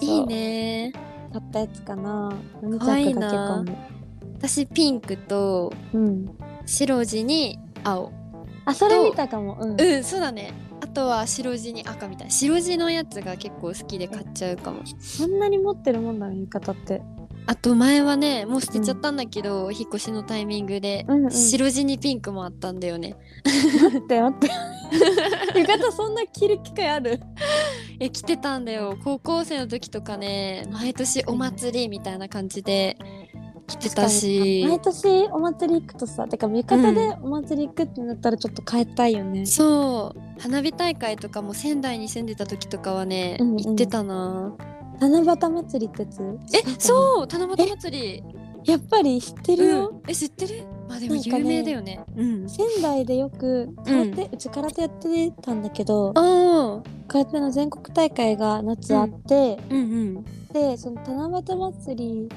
[0.00, 0.92] いいね。
[1.32, 2.32] 買ったやつかな。
[2.62, 3.30] 何着だな。
[3.30, 3.78] けかも
[4.38, 6.28] 私ピンクとうん。
[6.66, 8.12] 白地に青。
[8.64, 9.56] あそれ見たかも。
[9.60, 9.80] うん。
[9.80, 14.82] うんそうだねあとは白地に赤みたい白地のやつが結構好きで買っちゃうかも。
[15.00, 17.02] そんなに持ってるもんだね浴衣って。
[17.46, 21.30] あと前はねもう捨てちゃったんだけど、引っ越しのタイミングで、うんうん。
[21.30, 23.16] 白地にピンクもあったんだよね。
[23.82, 24.50] 待って待って。
[25.58, 27.20] 浴衣そんな着る機会ある？
[28.00, 28.96] え着てたんだよ。
[29.02, 32.96] 高校生の時とかね毎年お祭りみたいな感じで
[33.68, 40.40] 着てたし毎年お祭り行くとさてか浴衣でお祭り行くってなったらちょっと変えたいよね、そう。
[40.40, 43.56] 花火大会とかも仙台に住んでた時とかはね、うんうん。
[43.58, 44.56] 行ってたな。
[44.98, 48.24] 七夕祭りってやつえそう七夕祭り。
[48.64, 50.64] やっぱり知ってるよ、うん、え知ってる？
[50.88, 52.00] まあでも有名だよね。
[52.16, 52.48] うん。
[52.48, 56.12] 仙台でよく空手、うち空手やってたんだけど
[57.06, 59.76] 空手の全国大会が夏あって、うん。
[59.76, 62.28] うんでその七夕祭りの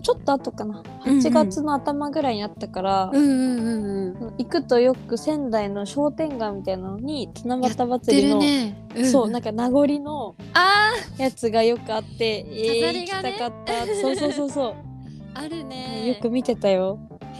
[0.00, 0.82] ちょっと後かな。
[1.04, 1.18] うんうん。
[1.18, 13.86] 8月の頭ぐらいにあったから、行くとよく仙台の商店街みたいなのに七夕出祭りの、るね、んそうなんか名残のあやつがよくあってえー、行きたかった。
[14.00, 14.72] そうそうそうそう。
[14.72, 14.74] ー
[15.38, 16.08] あるね。
[16.08, 16.98] よく見てたよ。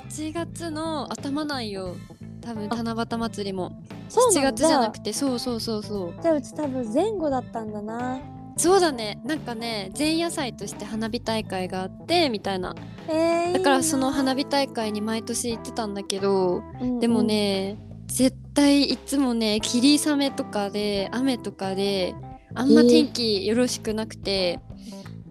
[0.08, 1.94] 8月の頭なんよ。
[2.40, 3.70] 多分七夕祭りも。
[4.08, 4.52] 7そうなんだ。
[4.52, 5.12] 月じゃなくて。
[5.12, 6.14] そうそうそうそう。
[6.22, 8.18] じゃあうち多分前後だったんだな
[8.56, 9.20] そうだね。
[9.24, 12.74] なんかね前夜祭として花火大会があってみたいな。
[13.08, 17.00] えー、だからその花火大会に毎年行ってたんだけどなうんうん。
[17.00, 22.14] でもね、絶対いつもね霧雨とかで雨とかで
[22.54, 24.58] あんま天気よろしくなくて、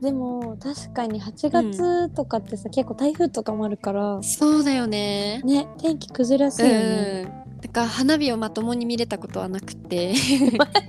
[0.01, 4.21] でも確かに8月とかってさ、結構台風とかもあるから。
[4.21, 5.41] そうだよね。
[5.43, 10.13] ね天気崩れやすいよね、うんだから花火をまともに見れたことはなくて。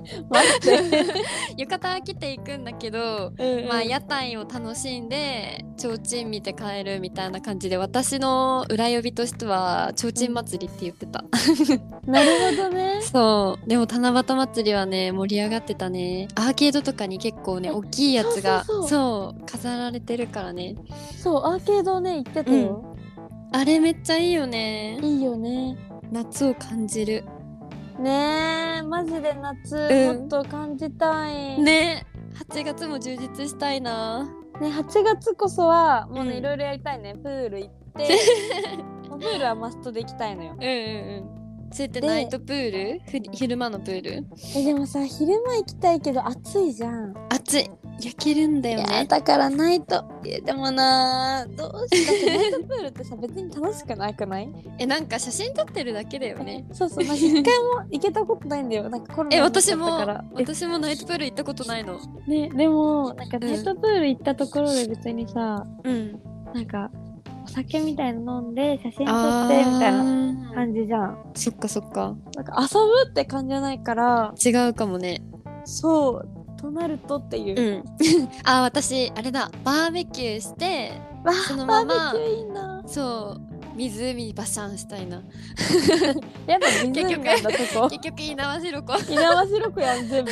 [1.57, 3.33] 浴衣着ていくんだけど、
[3.67, 11.23] まあ屋台を楽しんで提灯見て帰るみたいな感じで私の裏呼びとしては提灯祭りって言ってた、
[12.05, 13.01] なるほどね。
[13.01, 13.69] そう。
[13.69, 16.27] でも七夕祭りはね盛り上がってたね。
[16.35, 20.75] アーケードとかに結構ねえ大きいやつがそう飾られてるからね。
[21.17, 22.95] そうアーケードね行ってたよ、
[23.51, 24.99] あれめっちゃいいよね。
[25.01, 25.75] いいよね
[26.11, 27.23] 夏を感じる。
[27.99, 30.19] ねえマジで夏、うん。
[30.19, 31.59] もっと感じたい。
[31.61, 32.05] ね
[32.49, 34.23] 8月も充実したいな。
[34.61, 36.37] ね8月こそはもうね、うん。
[36.37, 37.15] いろいろやりたいね。
[37.15, 38.19] プール行って
[39.09, 40.53] プールはマストで行きたいのよ。
[40.53, 40.69] うんうんう
[41.33, 41.69] ん。
[41.71, 43.01] それってでナイトプール？
[43.09, 44.25] ふり昼間のプール？
[44.55, 47.13] えでもさ昼間行きたいけど暑いじゃん。
[47.29, 49.05] 暑い焼けるんだよね。
[49.07, 54.49] だからナイトいやでもなどうしてナイトプールってさ別に楽しくなくない？
[54.77, 56.65] えなんか写真撮ってるだけだよね。
[56.73, 58.89] そうそうなんか一回も行けたことないんだよ。
[58.89, 59.85] なんかコロナえ私も
[60.35, 61.97] 私もナイトプール行ったことないの。
[62.27, 66.19] えねでもなんかナイトプール行ったところで別にさ、うん。
[66.53, 66.91] なんか
[67.45, 71.17] お酒みたいの飲んで写真撮ってみたいなな感じじゃん。
[71.33, 72.15] そっかそっか。
[72.35, 74.33] なんか遊ぶって感じじゃないから。
[74.45, 75.21] 違うかもね。
[75.65, 77.55] そうとなるとっていう。
[77.59, 77.83] う、ん。
[78.43, 79.49] あ私あれだ。
[79.63, 80.91] バーベキューして
[81.23, 82.83] わそのバままーベキューいいな。
[82.85, 83.41] そう
[83.75, 85.21] 湖にバシャンしたいな。
[86.47, 88.93] やっぱ湖なんだそこ結局猪苗代湖。
[88.93, 90.31] 猪苗代湖やん全部。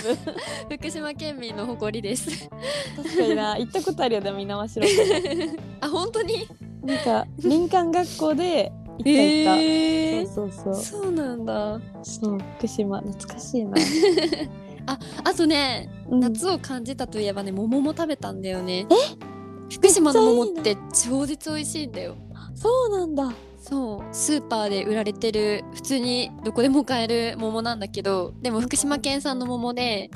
[0.75, 2.49] 福島県民の誇りです。
[2.95, 3.57] 確かにな。
[3.57, 5.59] 行ったことあるよでも猪苗代湖。
[5.81, 6.47] あ本当に？
[6.83, 10.83] なんか林間学校で行った行った、えー、そうそうそう。
[10.83, 11.79] そうなんだ。
[12.03, 12.99] そう福島。
[13.01, 13.77] 懐かしいな、
[14.87, 16.19] あとねうん。
[16.19, 18.85] 夏を感じたといえばね桃も食べたんだよね。
[19.71, 22.15] 福島の桃って超絶美味しいんだよ。
[22.53, 23.31] そうなんだ。
[23.59, 24.15] そう。
[24.15, 30.11] スーパーで売られてる普通にどこでも買える桃なんだけどでも福島県産の桃で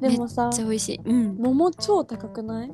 [0.00, 1.00] でもさめっちゃ美味しい。
[1.04, 1.36] うん。
[1.38, 2.72] 桃超高くない？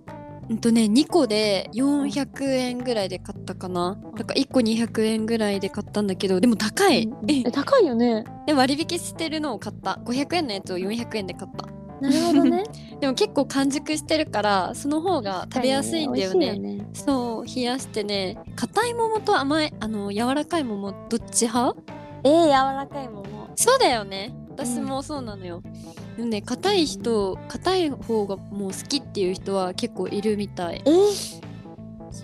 [0.51, 3.97] うんとね2個で400円ぐらいで買ったかな。
[4.17, 7.05] だから1個200円ぐらいで買ったんだけどでも高い。
[7.05, 8.25] うんえ高いよね。
[8.47, 10.01] で割引してるのを買った。
[10.05, 11.67] 500円のやつを400円で買った。
[12.01, 12.65] なるほどね。
[13.01, 16.47] でも結構完熟してるからその方が食べやすいんだよね。
[16.47, 16.89] 美味しいよね。
[16.95, 18.37] そう冷やしてね。
[18.57, 21.81] 硬い桃と甘いあの柔らかい桃どっち派？
[22.25, 24.35] えー、柔らかい桃そうだよね。
[24.51, 25.63] 私もそうなのよ、
[26.21, 30.83] でもね硬い人硬い方がもう好きっていう人は結構いるみたい。
[30.85, 31.43] えー、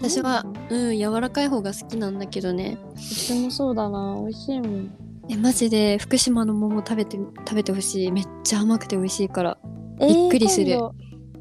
[0.03, 2.77] 私はそうん柔らかい方が好きなんだけどね。
[2.95, 4.17] うちもそうだな。
[4.21, 4.91] 美味しいもん。
[5.31, 8.13] えマジで福島の桃食べて食べてほしい。
[8.13, 9.57] めっちゃ甘くて美味しいから。
[9.99, 10.67] えーびっくりする。
[10.73, 10.95] 今度。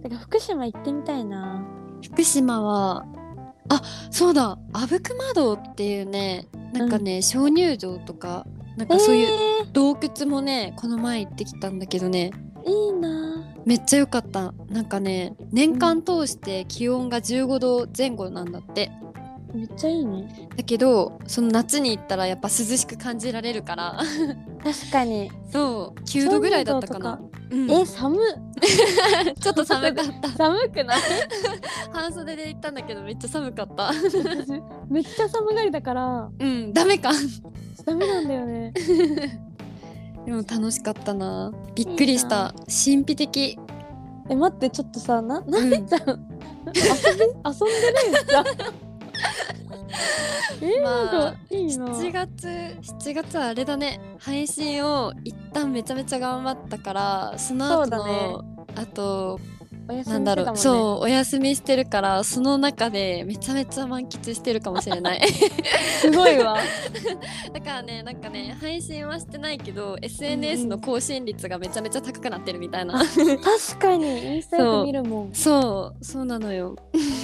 [0.03, 1.61] てか福島行ってみたいな。
[2.01, 3.05] 福島は
[3.67, 4.57] あそうだ。
[4.71, 12.31] 阿武隈堂っていうねなんかね、鍾乳洞とかなんかそういうう洞窟もねこの前行ってきたんだけどね。
[12.65, 13.43] えー、いいな。
[13.65, 14.53] めっちゃ良かった。
[14.69, 18.91] なんかね年間通して気温が15度前後なんだって
[19.55, 20.49] めっちゃいいね。
[20.55, 23.99] だけどその夏に行ったらやっぱ涼しく感じられるから。
[24.63, 25.31] 確かに。
[25.51, 25.99] そう。
[26.01, 27.19] 9度ぐらいだったかな。
[27.51, 27.71] うん。
[27.71, 28.19] え寒っ。
[29.39, 30.29] ちょっと寒かった。
[30.29, 30.99] 寒くない？
[31.93, 33.87] 半袖で行ったんだけどめっちゃ寒かった。
[33.93, 34.17] 私
[34.89, 36.29] めっちゃ寒がりだから。
[36.39, 37.11] うんダメか。
[37.85, 38.73] ダメなんだよね。
[40.25, 41.51] でも楽しかったな。
[41.75, 42.53] びっくりした。
[42.67, 43.59] 神秘的。
[44.27, 45.69] え待ってちょっとさななうん。
[45.69, 46.09] めちゃん、遊び？
[46.09, 46.19] 遊ん
[46.73, 46.87] で
[48.17, 48.45] るんじゃん
[50.62, 51.88] えー、まあいいな。
[51.88, 53.99] 7月7月はあれだね。
[54.19, 58.28] 配信を一旦めちゃめちゃ頑張ったからその後そうだね。
[58.32, 58.43] の
[58.75, 59.39] あと
[59.88, 65.21] なんだろう、そうお休みしてるからその中でめちゃめちゃ満喫してるかもしれない。
[66.01, 66.58] すごいわ。
[67.54, 75.34] だからねなんかね配信はしてないけど SNS の更新率がめちゃめちゃ高くなってるみたいな、確かにインスタよく見るもん。
[75.34, 76.75] そうそうなのよ。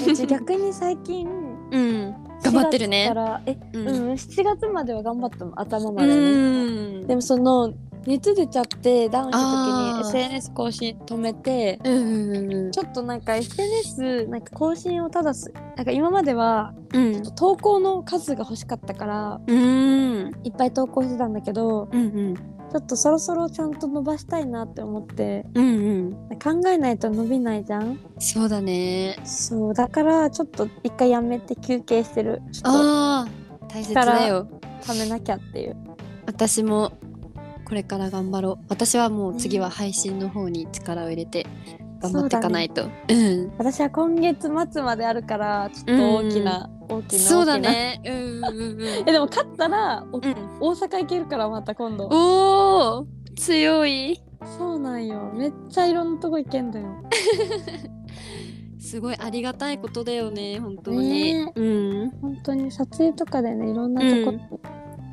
[0.08, 1.28] うち逆に最近
[1.72, 2.16] うん。
[2.44, 3.14] 頑張ってる4ね
[3.46, 7.08] え、ううんん、7月までは頑張ったの頭まうでね、ん。
[7.08, 7.72] でもその
[8.08, 12.72] 熱出ちゃってダウンした時に SNS 更新止めてうんうんうんうん。
[12.72, 15.54] ちょっとなんか SNS なんか更新をただす。
[15.76, 17.22] なんか今まではうん。
[17.36, 20.32] 投稿の数が欲しかったからうん。
[20.44, 22.34] いっぱい投稿してたんだけどうんうん
[22.72, 25.46] ちょっとそろそろちゃんと伸ばしたいなって思って。
[25.56, 25.66] うん
[26.30, 26.40] うん。
[26.40, 28.00] 考えないと伸びないじゃん。
[28.18, 29.18] そうだね。
[29.26, 32.42] そうだからちょっと一回やめて休憩してる。
[32.64, 34.46] あー大切だよ。
[34.82, 35.76] とためなきゃっていう。
[36.26, 36.94] 私も
[37.66, 38.66] これから頑張ろう。
[38.70, 41.46] 私はもう次は配信の方に力を入れて
[42.02, 42.86] 頑張っていかないと。
[43.10, 43.52] うん。
[43.58, 48.02] 私は今月末まであるからちょっと大きな、大きなそうだね。
[48.06, 50.24] うんうんうんえでも勝ったら、おうん。
[50.60, 52.08] 大阪行けるからまた今度。
[52.12, 54.22] おお強い。
[54.58, 55.32] そうなんよ。
[55.34, 56.88] めっちゃいろんなとこ行けんだよ。
[58.80, 62.10] すごいありがたいことだよね本当に、ねうん。
[62.22, 64.42] 本当に撮影とかでねいろんなとこうん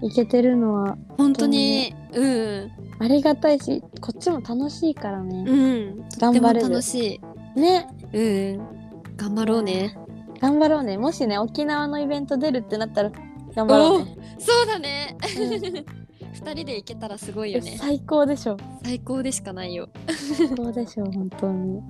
[0.00, 1.94] 行けてるのは本当に。
[2.12, 2.70] うん。
[3.00, 6.08] ありがたいしこっちも楽しいからね、うん。
[6.18, 6.66] 頑張れる。
[6.66, 7.20] とっても楽し
[7.54, 7.86] ね。
[8.12, 8.78] いうん。
[9.16, 9.96] 頑張ろうね
[10.40, 10.98] 頑張ろうね。
[10.98, 13.10] もしね沖縄のイベント出るってなったら
[13.54, 15.16] 頑張ろうね、そうだね。
[15.38, 15.84] うん。
[16.32, 17.72] 二人で行けたらすごいよね。
[17.74, 18.56] え最高でしょ。
[18.84, 19.88] 最高でしかないよ。
[20.36, 21.80] 最高でしょ本当に。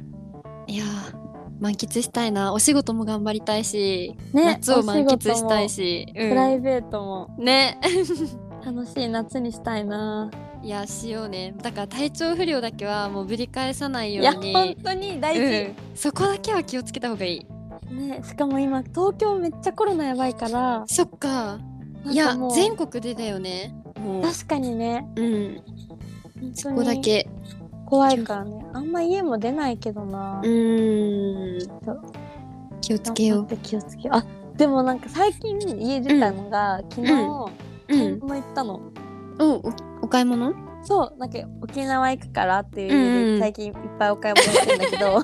[0.66, 1.28] いやー
[1.60, 2.52] 満喫したいな。
[2.52, 6.28] お仕事も頑張りたいし、ね夏を満喫したいおし、仕事も。
[6.30, 7.34] プライベートも。
[7.38, 7.78] うんね
[8.64, 10.30] 楽しい夏にしたいな。
[10.62, 11.54] いやしようね。
[11.62, 14.52] だから体調不良だけはもうぶり返さないいやように。
[14.52, 17.46] 本当に大事、うん、そこだけは気をつけた方がいい
[17.90, 21.58] ねしかも今東京めっちゃコロナやばいからそっか。
[22.06, 23.74] いや全国でだよね。
[24.22, 25.06] 確かにね。
[25.16, 25.62] うん。
[26.54, 27.28] そこだにけ。
[27.86, 28.64] 怖いからね。
[28.72, 30.40] あんま家も出ないけどな。
[30.42, 31.68] うーん。
[32.80, 34.16] 気をつけよ頑張って気をつけよう。
[34.18, 34.24] あ
[34.56, 37.50] でもなんか最近家出たのが、昨日、う
[37.88, 38.18] 買いうん。
[38.20, 38.80] 物行ったの。
[39.40, 39.72] おお
[40.02, 40.52] お買い物？
[40.88, 45.22] そうなんか沖縄行くからっていうで最近いっぱいお買い物してんだけど、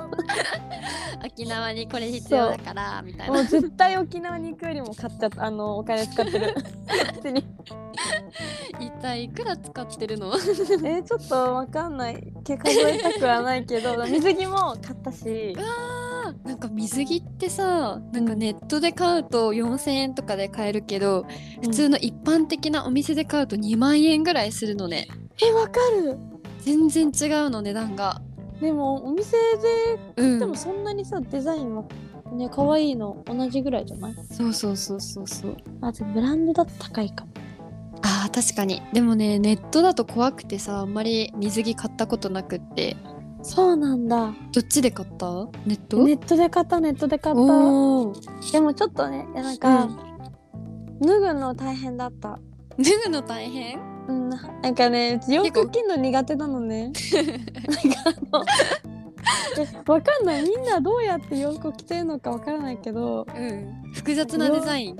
[1.24, 5.42] 沖縄にこれ必要だからみたいもうな絶対沖縄に行くよりも買っちゃった。
[5.42, 6.54] あのお金使ってる。
[7.14, 7.46] 普通に。
[8.78, 10.26] 一体いくら使ってるの？
[10.26, 12.22] えー、ちょっとわかんない。
[12.44, 15.56] け数えたくはないけど 水着も買ったし。
[15.56, 21.26] あーなんか水着ってさなんかネットで買うと4,000円とかで買えるけど、
[21.62, 25.06] 普通の一般的なお店で買うと2万円ぐらいするのね。
[25.42, 26.18] えわかる。
[26.60, 28.20] 全然違うの値段が。
[28.60, 29.36] でもお店
[30.16, 30.38] でうん。
[30.38, 31.84] でもそんなにさデザインは
[32.32, 34.14] ね可愛いの同じぐらいじゃない？
[34.30, 35.56] そうそうそうそうそう。
[35.80, 37.30] あでもブランドだと高いかも。
[38.02, 38.82] あー確かに。
[38.92, 42.96] でもねネットだと怖くてさあんまり水着買ったことなくって
[43.46, 44.32] そうなんだ。
[44.52, 45.26] どっちで買った？
[45.66, 45.98] ネット？
[46.04, 47.42] ネットで買ったネットで買った。
[48.52, 49.88] でもちょっとねなんか、
[51.02, 52.38] 脱ぐの大変だった。
[52.78, 53.78] 脱ぐの大変？
[54.08, 54.36] うんな
[54.70, 56.84] んかね洋服着るの苦手なのね。
[56.84, 57.00] なんか
[58.32, 58.44] あの
[59.58, 60.42] えわかんない。
[60.42, 63.26] みんなどうやって洋服着てるのかわからないけど。
[63.34, 63.92] うん。
[63.92, 64.96] 複雑なデザイン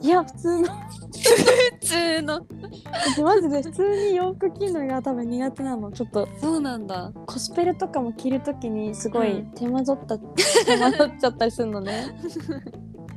[0.00, 0.68] いや普通の。
[0.68, 2.46] 普通の。
[2.92, 6.28] 私マジで普通に洋服着るのが多分苦手なのちょっと。
[6.40, 7.12] そうなんだ。
[7.26, 9.50] コスプレとかも着るときにすごいうん。
[9.52, 12.16] 手間取った、手間取っちゃったりするのね。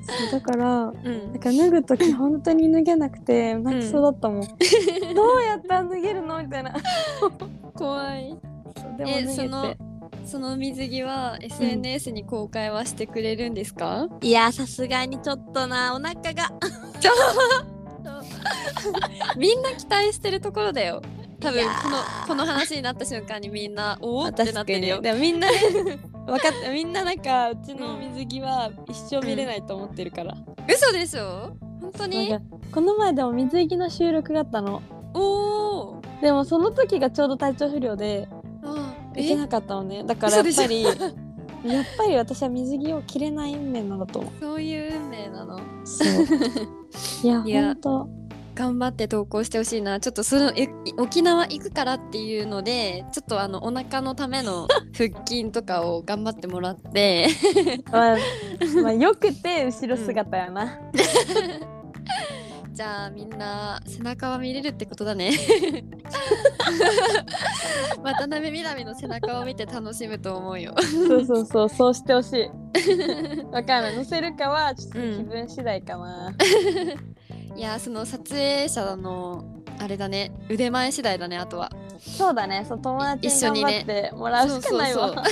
[0.01, 1.31] そうだからうん。
[1.31, 4.47] なんか脱ぐとき本当に脱げなくて泣きそうだったもん、ど
[5.37, 6.41] うやったら脱げるの？
[6.41, 6.73] みたいな。
[7.75, 8.37] 怖い。
[8.97, 9.77] でもえ脱げて
[10.29, 16.49] その水着は SNS に公開はしてくれるんですか、いやさすがにちょっとなお腹が。
[19.35, 21.01] みんな期待してるところだよ。
[21.39, 22.27] 多分このー。
[22.27, 25.01] この話になった瞬間にみんなおおってなってるよ。
[25.01, 25.57] でもみんな ね
[26.27, 30.35] 分かったみんななんかうちの水着は一生見れないと思ってるから、
[30.71, 31.53] 嘘でしょ？
[31.81, 32.37] 本当に？
[32.71, 34.83] この前でも水着の収録があったの。
[35.15, 38.35] おおでもその時がちょうど体調不良であ
[39.21, 40.03] 行けなかったのね。
[40.03, 40.83] だからやっぱり
[41.65, 44.31] やっぱり私は水着を着れない運命なんだと思う。
[44.39, 45.59] そういう運命なの。
[45.83, 46.07] そう。
[47.23, 48.09] いやいやほんと
[48.55, 49.99] 頑張って投稿してほしいな。
[49.99, 57.27] ちょっとそのえ沖縄行くからっていうのでちょっとあのお腹のための腹筋とかを頑張ってもらって。
[57.91, 58.17] まあ、
[58.83, 60.79] まあよくて後ろ姿やな、
[62.79, 65.31] じゃあみんな背中は見れるってことだね。
[68.01, 70.73] 渡辺みなみの背中を見て楽しむと思うよ。
[70.79, 72.49] そうそうそうそうしてほしい。
[73.51, 76.33] わかんない載せるかはちょっと気分次第かな、
[77.53, 79.43] いやその撮影者の
[79.77, 80.31] あれだね。
[80.49, 81.69] 腕前次第だねあとは。
[81.99, 82.63] そうだね。
[82.65, 85.09] そう友達に頑張ってもらうしかないわ。
[85.11, 85.23] そう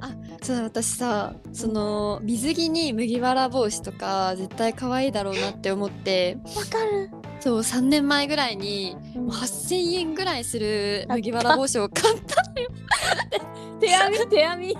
[0.00, 0.11] あ
[0.42, 6.36] そうだ私さその水着に麦わら帽子とか絶対可愛いだろうなって思って。
[6.56, 12.42] わかる、そう3年前ぐらいにうんもう8000円ぐらいする麦わら帽子を買った
[13.80, 14.76] 手編み手編み。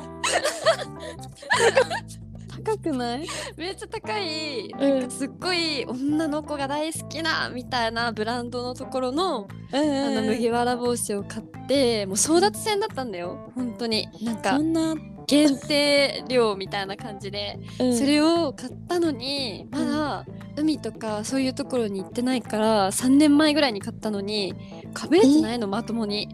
[2.64, 3.26] 高くない？
[3.56, 4.66] めっちゃ高い。
[4.68, 5.00] うん。
[5.00, 9.78] なんかすっごい女の子が大好きなみたいなブランドのところのうん。
[9.78, 13.50] あの麦わら帽子を買ってもう争奪戦だったんだよ。
[13.54, 14.08] 本当に。
[14.22, 14.94] なんかそんな、
[15.26, 17.96] 限定量みたいな感じでうん。
[17.98, 24.54] それを買ったのにまだ海とかそういうところに行ってないから3年前ぐらいに買ったのに
[24.92, 26.28] かぶれてないのまともに。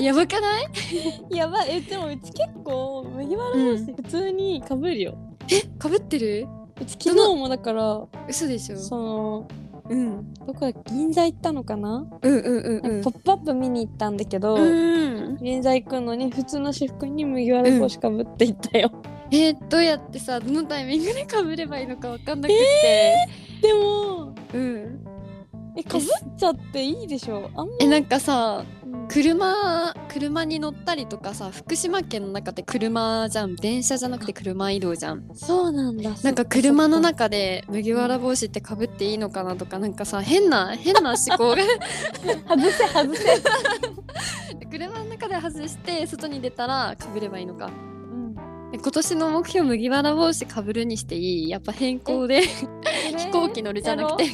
[0.00, 0.66] やばかない？
[1.30, 1.76] やばい。
[1.76, 5.18] えでもうち結構麦わら帽子普通にかぶるよ、
[5.50, 6.46] えかぶってる？
[6.80, 8.76] うち昨日もだから嘘でしょ。
[8.78, 9.48] その
[9.88, 10.34] うん。
[10.34, 15.36] どこだ銀座行ったのかな、うんうんうんポップアップ見に行ったんだけど、うん。
[15.40, 18.90] 銀座行くのに普通の私服に麦わら帽子かぶって行ったよ、
[19.30, 23.28] えーどうやってさどのタイミングでかぶればいいのかわかんなくて、
[23.62, 25.04] でもうん
[25.76, 27.50] えかぶっちゃっていいでしょ？
[27.54, 29.08] あんまえなんかさうん。
[29.08, 33.56] 車車に乗ったりとかさ福島県の中って車じゃん。
[33.56, 35.24] 電車じゃなくて車移動じゃん。
[35.34, 36.10] そうなんだ。
[36.22, 41.56] なんか車の中で麦わら帽子ってかぶっていいのかなとかなんかさ変な変な思考が。
[42.48, 43.42] 外 せ外せ、
[44.70, 47.66] 車の中で外して外に出たらかぶればいいのか。
[47.66, 48.34] うん、
[48.74, 51.48] え今年の目標麦わら帽子かぶるにしていい？
[51.50, 52.42] やっぱ変更で
[53.18, 54.24] 飛行機乗るじゃなくて。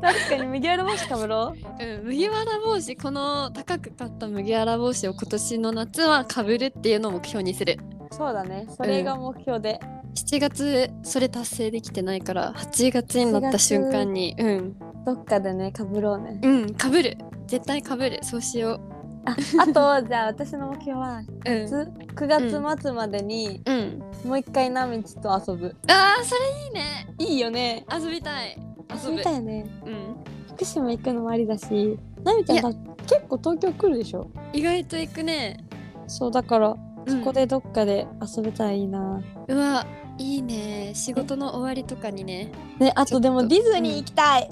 [0.00, 1.84] 確かに麦わら帽子かぶろう。
[1.84, 7.78] うん、麦わら帽子この高く買った麦わら帽子を今年の夏はかぶるっていうのを目標にする。
[8.10, 8.66] そうだね。
[8.76, 9.80] それが目標で、
[10.14, 14.76] 7月それ達成できてないから8月になった瞬間にうん。
[15.04, 16.40] どっかでねかぶろうね。
[16.42, 17.18] うんかぶる。
[17.46, 18.18] 絶対かぶる。
[18.22, 18.80] そうしよ
[19.28, 19.66] あ あ
[20.00, 21.66] とじゃあ私の目標はううん。
[21.66, 22.26] つ9
[22.60, 24.02] 月末までにうん。
[24.24, 25.74] もう一回ナミチと遊ぶ。
[25.88, 27.08] あーそれいいね。
[27.18, 27.84] いいよね。
[27.92, 28.58] 遊びたい。
[29.04, 29.66] 遊びたいよね。
[29.86, 30.16] うん。
[30.54, 32.74] 福島行くのもありだしナミちゃん
[33.06, 34.28] 結構東京来るでしょ？
[34.52, 35.64] 意外と行くね。
[36.06, 36.76] そうだから
[37.06, 37.18] うん。
[37.20, 38.06] そこでどっかで
[38.36, 39.86] 遊べたらいいな、うわ
[40.18, 40.90] いいね。
[40.94, 42.50] 仕事の終わりとかにね。
[42.80, 44.48] ねあとでもディズニー行きたい、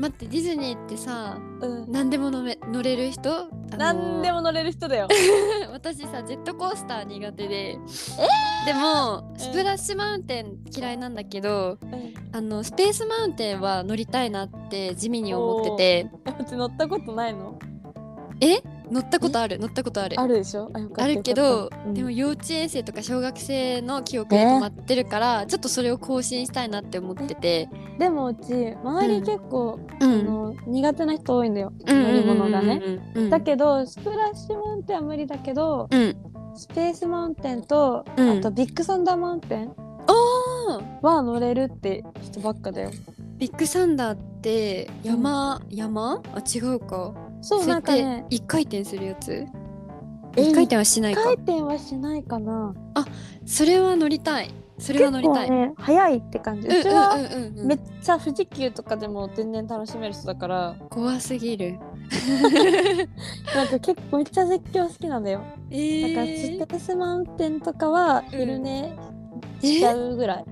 [0.00, 1.92] 待ってディズニーってさうん。
[1.92, 3.50] 何でも乗め乗れる人？
[3.76, 5.06] 何でもも乗れる人だよ。
[5.72, 7.78] 私さジェットコースター苦手で。
[8.64, 11.78] でもスプラッシュマウンテン嫌いなんだけど
[12.32, 16.10] あのスペースマウンテンは乗りたいなって地味に思ってて。
[16.40, 17.58] うち乗ったことないの？
[18.40, 18.62] え？
[18.90, 20.18] 乗ったことある乗ったことある。
[20.18, 20.70] あるでしょ？
[20.74, 21.94] あるけよどうん。
[21.94, 27.68] でも幼稚園生とか小学生の記憶で止まってるから、ちょっとそれを更新したいなって思ってて、
[27.98, 32.82] でもうち周り結構、うあの苦手な人多いんだよ、乗り物がね、
[33.14, 36.16] うんうんだけどスプラッシュマウンテンは無理だけど、うん。
[36.56, 38.38] スペースマウンテンと、うん。
[38.38, 39.74] あとビッグサンダーマウンテン
[41.00, 42.90] は乗れるって人ばっかだよ。
[43.38, 46.20] ビッグサンダーって山、山？
[46.34, 48.24] あ違うかそうなんかね。
[48.30, 49.46] 一回転するやつ？
[50.36, 51.20] え一回転はしないか。
[51.20, 52.74] 一回転はしないかな。
[53.46, 54.50] それは乗りたい。
[54.78, 56.68] それは乗りたい、結構ね早いって感じ。
[56.68, 57.58] うんうちはうんうん。
[57.58, 60.76] うんめっちゃ富士急とかでも全然楽しめる人だから。
[60.88, 61.78] 怖すぎる。
[63.54, 65.42] なんか結構めっちゃ絶叫好きなんだよ。
[65.70, 68.96] えだからスー、ペースマウンテンとかは昼寝
[69.60, 70.44] しちゃうぐらい、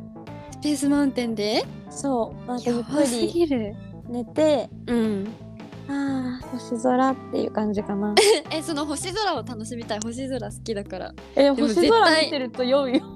[0.52, 1.64] スペースマウンテンで？
[1.90, 2.46] そう。
[2.46, 3.74] なんかゆっくり
[4.08, 5.28] 寝てうん
[5.88, 8.14] あー星空っていう感じかな。
[8.50, 10.00] えその星空を楽しみたい。
[10.02, 11.14] 星空好きだから。
[11.34, 13.02] えでも星空見てると酔うよ。
[13.04, 13.08] う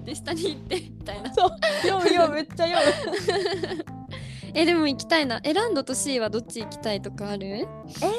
[0.00, 1.32] んで下に行ってみたいな。
[1.34, 1.50] そう
[1.86, 2.82] 酔う酔うめっちゃ酔う。
[4.54, 5.40] えでも行きたいな。
[5.42, 7.46] えランドと C はどっち行きたいとかある？
[7.46, 7.66] え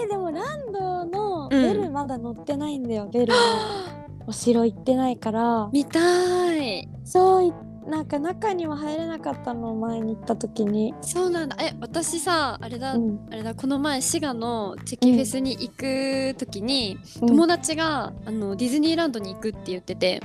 [0.06, 1.50] ーでもランドのうん。
[1.50, 3.40] ベルまだ乗ってないんだよ、ベルの
[4.28, 5.70] お城行ってないから。
[5.72, 6.88] 見たい。
[7.04, 7.52] そうい
[7.90, 11.58] なんか中には入れなかったの前に行った時に、そうなんだ。
[11.60, 13.28] え私さあれだ、うん。
[13.32, 17.28] あれだこの前滋賀のチェキフェスに行く時に、うん。
[17.28, 20.22] 友達があのディズニーランドに行くって言ってて。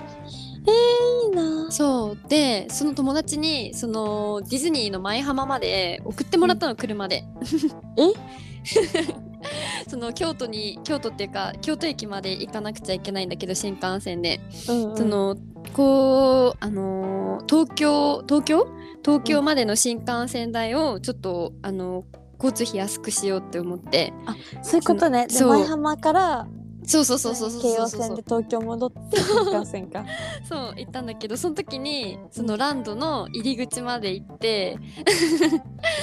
[0.67, 1.71] いいな。
[1.71, 2.29] そう。
[2.29, 7.25] でその友達にそのディズニーの舞浜まで送ってもらったの、車で。
[7.97, 8.13] え？
[9.89, 14.97] その京都に京都っていうか京都駅まで行かなくちゃいけないんだけど新幹線で、うんうん。
[14.97, 15.37] その
[15.73, 18.67] こうあのー東京東京？
[19.05, 22.05] 東京までの新幹線代をちょっと、あの
[22.39, 24.13] 交通費安くしようって思って。
[24.63, 25.27] そういうことね。
[25.31, 26.49] 舞浜から
[26.87, 28.01] そうそうそうそうそう京そうそう。
[28.01, 30.05] 葉線で東京戻って新幹線か。
[30.49, 34.77] そう行ったんだけどその時にそのランドの入り口まで行って。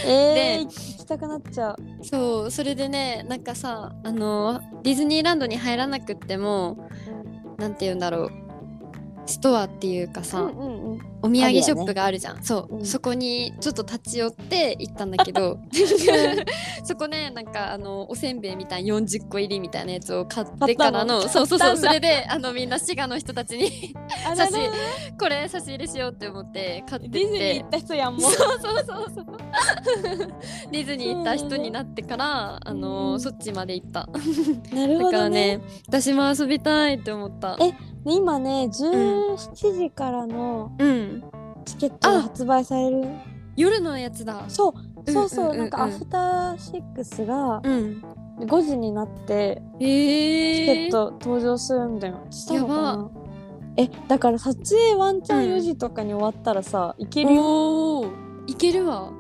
[0.06, 1.78] えー、行きたくなっちゃう。
[2.04, 6.78] そうそれでねなんかさあのディズニーランドに入らなくっても
[7.58, 8.32] なんて言うんだろう。
[9.28, 10.81] ストアっていうかさ、うんうんうん
[11.24, 12.86] お土産ショップがあるじゃん、そう、うん。
[12.86, 15.60] そこにちょっと立ち寄って行ったんだけど
[16.84, 23.96] そこねなんかあのおせんべいみたいな40個入りみたいなやつを買ってからのそうそうそうそれであのみんな滋賀の人たちに
[24.30, 24.70] あ差しれ
[25.20, 28.22] これ差し入れしようって思って買ってディズニーて行った人やんもう。
[28.22, 29.26] そうそうそうそう。
[30.72, 34.08] ディズニー行った人になってからあの、うんそっちまで行った。
[34.74, 37.58] なるだからほどねね私も遊びたいって思った。
[37.60, 37.74] え
[38.06, 41.24] 今ね17時からのうん。
[41.66, 43.08] チケットが発売される。
[43.56, 44.46] 夜のやつだ。
[44.48, 44.74] そう
[45.06, 48.04] うんそうそう,、なんかアフターシックスがうん。
[48.40, 53.12] 5時になってえー、チケット登場するんだよ、したのかやな
[53.78, 57.42] えだから撮影ワンチャンうん4時とかに終わったらさ、いけるよ。
[57.44, 58.12] おー。
[58.48, 59.12] いけるわ。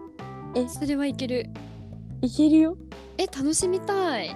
[0.55, 0.67] え。
[0.67, 1.49] それはいける。
[2.21, 2.77] いけるよ。
[3.17, 4.35] え楽しみたい。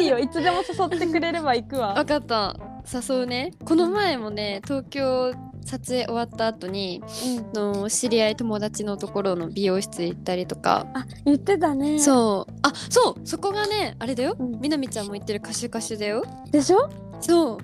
[0.00, 0.18] いいよ。
[0.18, 1.94] いつでも誘ってくれれば行くわ。
[1.94, 2.56] わかった
[2.90, 3.52] 誘うね。
[3.64, 5.32] この前もね東京
[5.64, 7.02] 撮影終わった後に
[7.54, 7.72] うん。
[7.82, 10.86] の知り合い友達のところの美容室行ったりとか。
[10.94, 11.98] あ言ってたね。
[11.98, 12.52] そう。
[12.62, 13.26] あそう。
[13.26, 14.60] そこがねあれだよ、うん。
[14.60, 16.24] みなみちゃんも言ってるカシュカシュだよ。
[16.50, 16.90] でしょ？
[17.20, 17.58] そう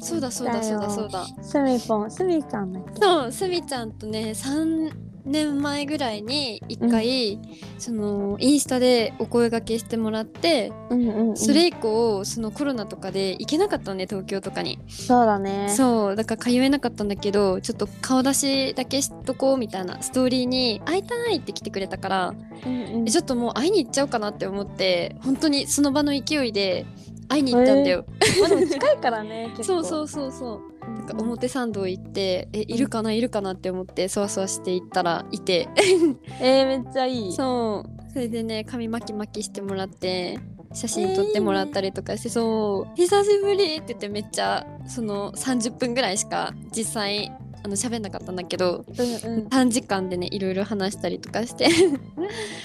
[0.00, 1.26] そうだそうだそうだそうだ。
[1.42, 7.38] スミポンスミちゃんだっけそうすみちゃんとね3年前ぐらいに1回、
[7.78, 15.68] そのインスタでお声掛けしてもらってうんうん、うん、それ以降そのコロナとかで行けなかったのね東京とかに、そうだね。
[15.68, 22.34] そうだから通えなかったんだけどちょっと顔出しだけしとこうみたいなストーリーに会いたいって来てくれたから、
[22.64, 23.08] うんうん。
[23.08, 26.86] えちょっともう会いに行っちゃおうかなって思って本当にその場の勢いで
[27.28, 28.04] 会いに行ったんだよ、
[28.40, 30.72] まあでも近いからね そうそうそうそう。
[30.72, 35.68] うんなんか表参道行ってえいるかないるかなって思ってそわそわして行ったらいて。
[36.40, 37.32] えー、めっちゃいい。
[37.32, 38.12] そう。
[38.12, 40.38] それでね髪巻き巻きしてもらって
[40.72, 42.96] 写真撮ってもらったりとかして、そう。
[42.96, 47.32] 久しぶりって言ってめっちゃその30分ぐらいしか実際
[47.62, 49.48] あの喋んなかったんだけどうんうん。
[49.48, 51.68] 短時間でねいろいろ話したりとかして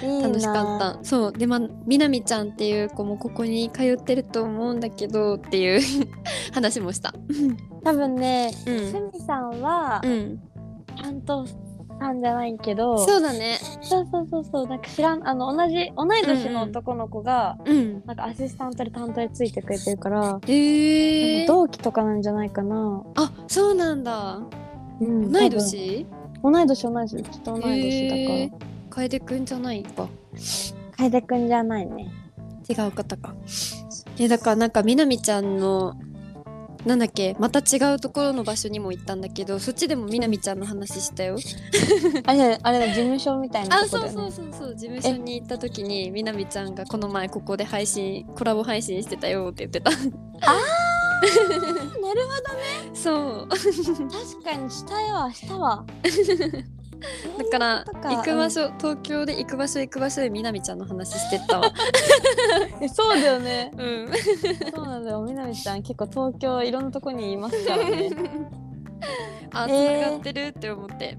[0.02, 1.00] 楽しかった。
[1.04, 1.34] そう。
[1.34, 5.82] でまみなみちゃんっていう子もここに通ってると思うんだけどっていう
[6.54, 7.14] 話もした。
[7.84, 8.91] 多分ね、うん。
[8.91, 10.39] すみさんはうん。
[11.02, 11.46] 担当
[12.00, 13.58] さんじゃないけど、そうだね。
[13.82, 14.68] そうそうそうそう。
[14.68, 24.41] なんか知らんあの同じ同い年の男の子が、うんなんかアシスタントで担当でついてくれてるから、えー、同期とかなんじゃないかな、あそうなんだ
[25.02, 26.06] うん同い年？
[26.44, 27.10] 同い年同い年。
[27.10, 28.52] ちょっと同い年だから、へー。
[28.89, 29.84] 楓くんじゃない？
[29.84, 30.08] か
[30.98, 32.12] 楓くんじゃないね。
[32.70, 33.34] 違う方か。
[34.20, 35.96] えだからなんかみなみちゃんの
[36.86, 37.36] なんだっけ？
[37.39, 41.38] また違うところの場所にも行ったんだけどそっちでもみなみちゃんの話したよ。
[42.26, 43.88] あれあれだ事務所みたいなね。
[43.88, 49.91] そうそうそうそう事務所に行った時にみなみちゃんがこの前ここで配信コラボ配信してたよって言ってた
[51.24, 53.47] なるほそう。
[53.47, 55.86] ど確かにしたよしたわ。
[57.38, 61.74] だから行く場所、東京で行く場所行く場所でみなみちゃんの話してったわ。
[62.80, 63.71] え そうだよね。
[63.78, 64.09] うん。
[64.74, 65.21] そうなんだよ。
[65.21, 68.09] みなみちゃん結構東京いろんなとこにいますからね。
[69.51, 71.17] あ、えーってるって思って。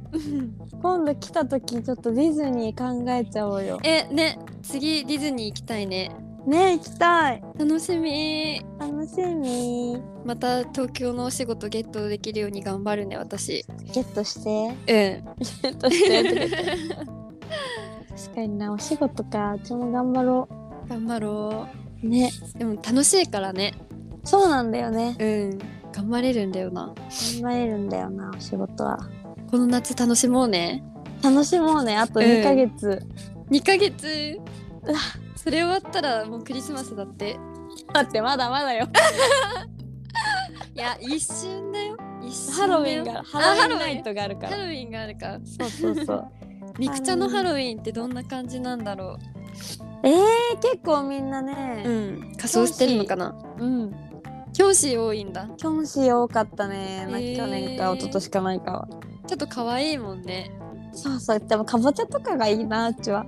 [0.80, 3.78] 今度来た時ちょっとディズニー考えちゃおうよ。
[3.82, 6.11] えね次ディズニー行きたいね
[6.47, 7.42] ね行きたい。
[7.59, 8.61] 楽しみ。
[8.78, 10.03] 楽しみ。
[10.24, 13.64] また東京のお仕事ゲットできるように頑張るね私。
[13.92, 14.51] ゲットして。
[14.51, 14.74] うん。
[14.86, 16.24] ゲットして。
[18.14, 19.55] 確かになお仕事か。
[19.55, 20.49] うちも頑張ろ
[20.88, 21.66] 頑張ろ
[22.03, 22.07] う。
[22.07, 22.30] ね。
[22.55, 23.74] うでも楽しいからね。
[24.24, 25.16] そうなんだよね。
[25.18, 25.59] うん。
[25.92, 26.92] 頑張れるんだよな。
[27.42, 28.99] 頑張れるんだよなお仕事は。
[29.51, 30.82] この夏楽しもうね。
[31.22, 33.03] 楽しもうねあとうん2ヶ月、
[33.51, 34.38] 2ヶ月。
[34.82, 34.99] うわ
[35.45, 37.38] それ終わったらもうクリスマスだって。
[37.92, 38.88] 待ってまだまだよ。
[40.74, 41.99] いや一瞬だよ。
[42.22, 44.49] 一ハロウィンがあハロウィンナイトがあるから。
[44.49, 46.30] ハロウィンがあるかそうそうそう。
[46.80, 49.18] ミクチャのハロウィンってどんな感じなんだろ
[50.03, 52.32] えー、結構みんなうねうん。
[52.38, 53.34] 仮装してるのかな？
[53.59, 53.95] うん。
[54.55, 55.47] 教師多いんだ。
[55.59, 58.88] キョンシー多かったね、なえー去年か一昨年かないかは。
[59.26, 60.51] ちょっと可愛いもんね。
[60.92, 61.40] そうそう。
[61.40, 63.26] でもかぼちゃとかがいいなうちは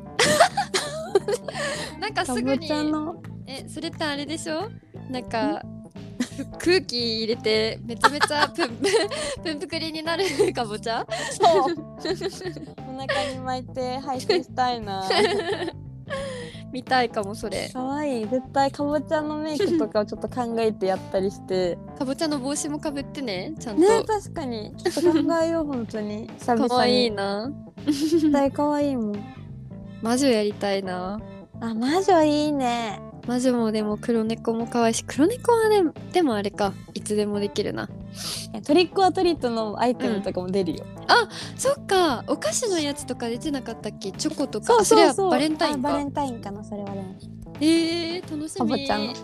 [2.01, 2.69] なんかすぐに
[3.47, 4.69] えそれってあれでしょ？
[5.11, 5.63] なんか
[6.37, 8.69] ふ 空気入れてめちゃめちゃプン
[9.43, 11.07] プンプクリになる かぼちゃ？
[11.31, 11.75] そう。
[12.89, 15.05] お腹に巻いて配信したいな。
[16.73, 17.69] 見たいかもそれ。
[17.69, 18.23] かわい。
[18.23, 21.79] い絶対かぼちゃのメイクとかをちょっと考えてやったりして。
[21.99, 24.75] かぼちゃの帽子もかぶってねちゃんと、ね確かに。
[24.77, 26.29] ちょっと考えよう本当に。
[26.39, 26.69] 久々に。
[26.71, 27.51] 可愛いな。
[27.87, 29.25] 絶対かわいいもん
[30.03, 31.21] 魔女やりたいな。
[31.61, 33.01] あ魔女いいね。
[33.27, 35.83] 魔女もでも黒猫も可愛いし黒猫はね
[36.13, 36.73] でもあれか。
[36.95, 37.89] いつでもできるな。
[38.55, 40.85] えトリックアトリートのアイテムとかも出るよ、
[41.57, 42.25] そっか。
[42.29, 44.13] お菓子のやつとか出てなかったっけ？
[44.13, 44.67] チョコとか。
[44.67, 45.09] そうそうそう。
[45.09, 45.89] あそれはバレンタインか。
[45.89, 47.15] あバレンタインかなそれはでも
[47.61, 48.59] えー、楽しみ。
[48.59, 49.15] かぼちゃの。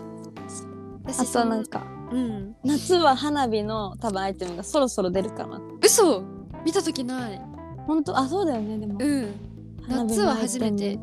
[1.05, 1.83] 私あとなんか。
[2.11, 2.55] うん。
[2.63, 5.61] 夏は花火の多分アイテムがそろそろ出るかな。
[5.81, 6.23] 嘘。
[6.65, 7.41] 見た時ない。
[7.87, 8.17] 本当？
[8.17, 8.97] あそうだよねでも。
[8.99, 9.52] うん
[9.87, 10.95] 夏は初めて。
[10.95, 11.01] と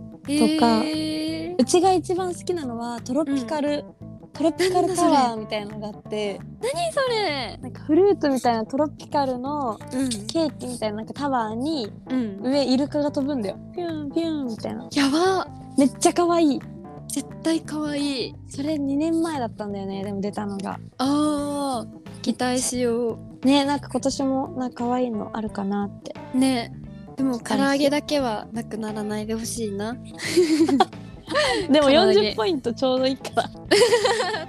[0.60, 0.82] か。
[0.84, 3.84] えうちが一番好きなのはトロピカル、
[4.32, 6.40] トロピカルタワーみたいなのがあって。
[6.62, 7.58] 何それ？
[7.60, 10.08] なんかフルーツみたいなトロピカルのうん。
[10.08, 12.40] ケーキみたいななんかタワーにうん。
[12.42, 13.58] 上イルカが飛ぶんだよ。
[13.74, 14.88] ピュンピュンみたいな。
[14.92, 15.46] やば。
[15.76, 16.60] めっちゃ可愛い。
[17.08, 18.34] 絶対可愛い。
[18.48, 20.78] それ2年前だったんだよねでも出たのが。
[20.98, 22.20] あー。
[22.22, 26.14] 期待しよねなんか今年もなんか可愛いのあるかなって。
[26.34, 26.72] うね
[27.20, 29.94] でも唐揚げだけはなくならないでほしいな。
[31.70, 33.50] でも唐揚げ40ポイントちょうどいいから。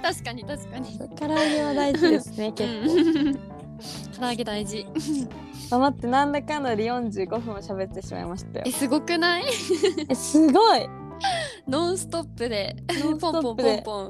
[0.10, 0.98] 確かに確かに。
[1.14, 4.14] 唐揚げは大事ですね 結構。
[4.14, 4.86] 構唐揚げ大事。
[5.70, 8.64] あ待ってなんだかんだで45分も喋ってしまいましたよ。
[8.66, 9.44] えすごくない？
[10.08, 10.88] えすごい。
[11.68, 12.74] ノンストップで。
[12.88, 14.02] ノンストポンポンポップでンポ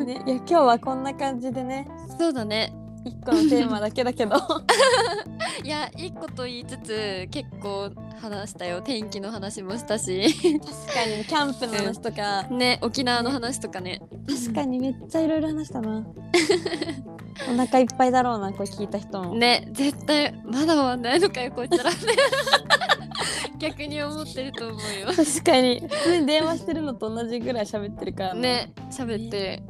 [0.00, 0.06] ン。
[0.06, 1.86] ね、いや今日はこんな感じでね。
[2.18, 2.72] そうだね
[3.04, 4.36] 一個のテーマだけだけど。
[5.64, 7.90] いや一個と言いつつ結構
[8.20, 8.80] 話したよ。
[8.82, 10.34] 天気の話もしたし。
[10.58, 14.00] 確かにキャンプの話とか、ね沖縄の話とかね。
[14.28, 16.04] 確かにめっちゃいろいろ話したな。
[17.50, 21.90] お腹いっぱいだろうなこれ聞いた人も、ね絶対まだ終わんないのかよこいつら。
[23.58, 25.06] 逆に思ってると思うよ。
[25.14, 25.80] 確かに。
[25.80, 28.40] 普通に電話してるのと同じぐらい喋ってるからな。
[28.40, 29.62] ね喋って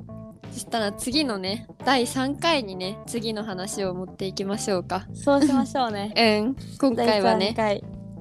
[0.50, 5.06] そしたら次のね第3回にね次の話を持っていきましょうか。
[5.14, 6.12] そうしましょうね。
[6.16, 6.56] うん。
[6.78, 7.54] 今回はね。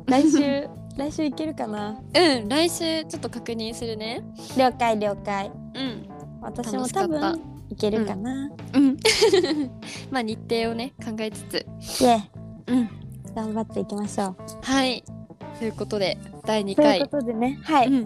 [0.06, 0.68] 来週
[0.98, 2.00] 来週いけるかな？
[2.14, 2.50] うん。
[2.50, 4.22] 来週ちょっと確認するね。
[4.58, 5.52] 了解了解。
[5.76, 6.08] うん。
[6.42, 8.98] 私も多分いけるかな、うん。
[10.10, 11.66] まあ日程をね考えつつ。
[12.02, 12.24] イエ
[12.68, 12.90] うん。
[13.36, 14.36] 頑張っていきましょう。
[14.62, 15.04] はい。
[15.60, 17.60] ということで第2という回ことでね。
[17.64, 18.06] はい、うん。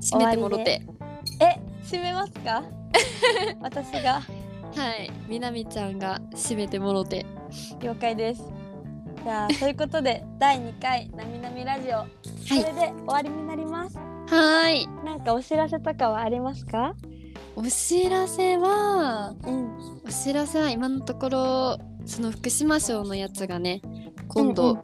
[0.00, 0.82] 締めてもろて。
[1.40, 2.62] え閉めますか？
[3.60, 4.20] 私が？
[4.74, 5.10] はい。
[5.28, 7.26] みなみちゃんが締めてもろて。
[7.80, 8.42] 了解です。
[9.24, 12.08] じゃあということで 第2回「なみなみラジオ」こ
[12.50, 14.88] れで終わりになります、はーい。
[15.04, 16.94] なんかお知らせとかはありますか？
[17.54, 20.00] お知らせはうん。
[20.04, 23.80] お知らせは今のところその福島賞のやつがね
[24.28, 24.82] 今度、うんうん。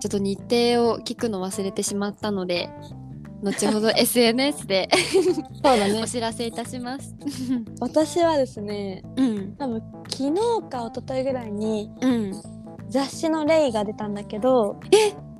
[0.00, 2.70] ちょっと日程を聞くの忘れてしまったので
[3.42, 6.00] 後ほど SNS でそうだね。
[6.02, 7.14] お知らせいたします。
[7.80, 9.56] 私はですねうん。
[9.56, 10.34] 多分昨日
[10.68, 12.42] か一昨日ぐらいにうん。
[12.88, 14.76] 雑誌のレイが出たんだけど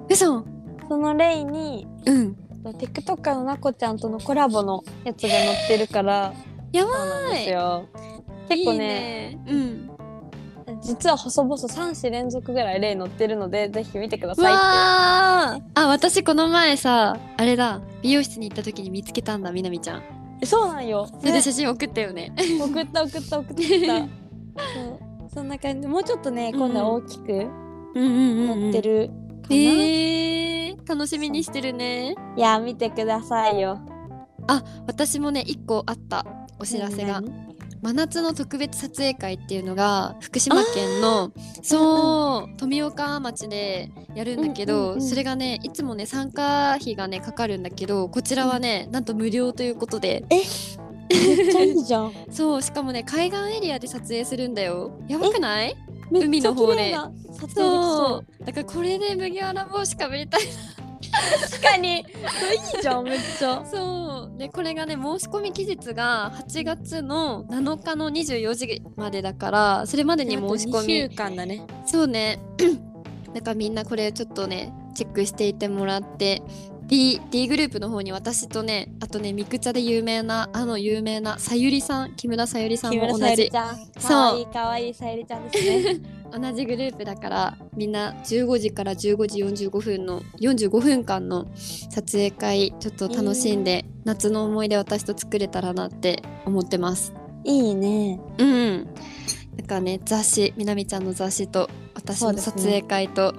[0.09, 0.45] 嘘？
[0.89, 2.37] そのレイにうん。
[2.65, 6.33] TikToker のなこちゃんとのコラボのやつが載ってるから
[6.73, 7.87] やばそうなんですよ。
[8.49, 9.39] 結構ねいいね。
[9.49, 9.91] うん。
[10.83, 15.63] 実は細々3子連続ぐらい例載ってるのでぜひ見てくだうさいっわー。
[15.75, 20.03] あ私この前さあれだ美容室に行った時に見つけたんだみなみちゃん。
[20.41, 22.33] てそうなんよ、それでね写真送ったよね。
[22.61, 23.63] 送った送った送った。
[23.63, 24.09] そう
[25.33, 25.87] そんな感じ。
[25.87, 27.33] もうちょっとね今度は大きく
[27.95, 29.09] うんうん載ってる
[29.43, 32.15] かな、えー、楽しみにしてるね。
[32.37, 33.81] いや見てくださいよ。
[34.49, 36.27] あ私もね一個あった
[36.59, 37.21] お知らせが。
[37.21, 37.50] 何々
[37.83, 50.25] 真夏の特別撮影会っていうのが福島県のそう富岡町でやるんだけど、うんうんうんそれがねいつもね参加費がねかかるんだけどこちらはね、なんと無料ということで。
[50.31, 52.13] めっちゃいいじゃん。
[52.31, 54.93] そうしかもね海岸エリアで撮影するんだよ。
[55.09, 55.75] やばくない？
[56.13, 56.95] 海の方で。
[57.33, 58.45] 撮影そう。
[58.45, 60.41] だからこれで麦わら帽子かぶりたい
[61.13, 61.99] 確かに。
[61.99, 62.05] いい
[62.83, 63.65] じゃんめっちゃ。
[63.65, 64.39] そう。
[64.39, 70.95] でこれがね申し込み期日が8月の7日の24時までだからそれまでに申し込み。
[70.95, 71.67] 2週間だね。
[71.87, 72.41] そうね。
[73.35, 76.43] だからみんなこれちょっとねチェックしていてもらって
[76.87, 83.21] D, D グループの方に私とねあとねミクチャで有名なあの有名なさゆりさん木村さゆりさん木も同じ。
[83.21, 83.77] 村さゆりちゃん。
[84.03, 86.01] かわいいかわいいさゆりちゃんですね
[86.33, 97.13] 同じグループだからみんな15時から15時45分の45分間の撮影会ちょっと楽しんで、夏の思い出私と作れたらなって思ってます。
[97.45, 98.21] いいね。
[98.39, 98.95] うんうん。
[99.57, 103.35] だからね雑誌みなみちゃんの雑誌と私の撮影会と、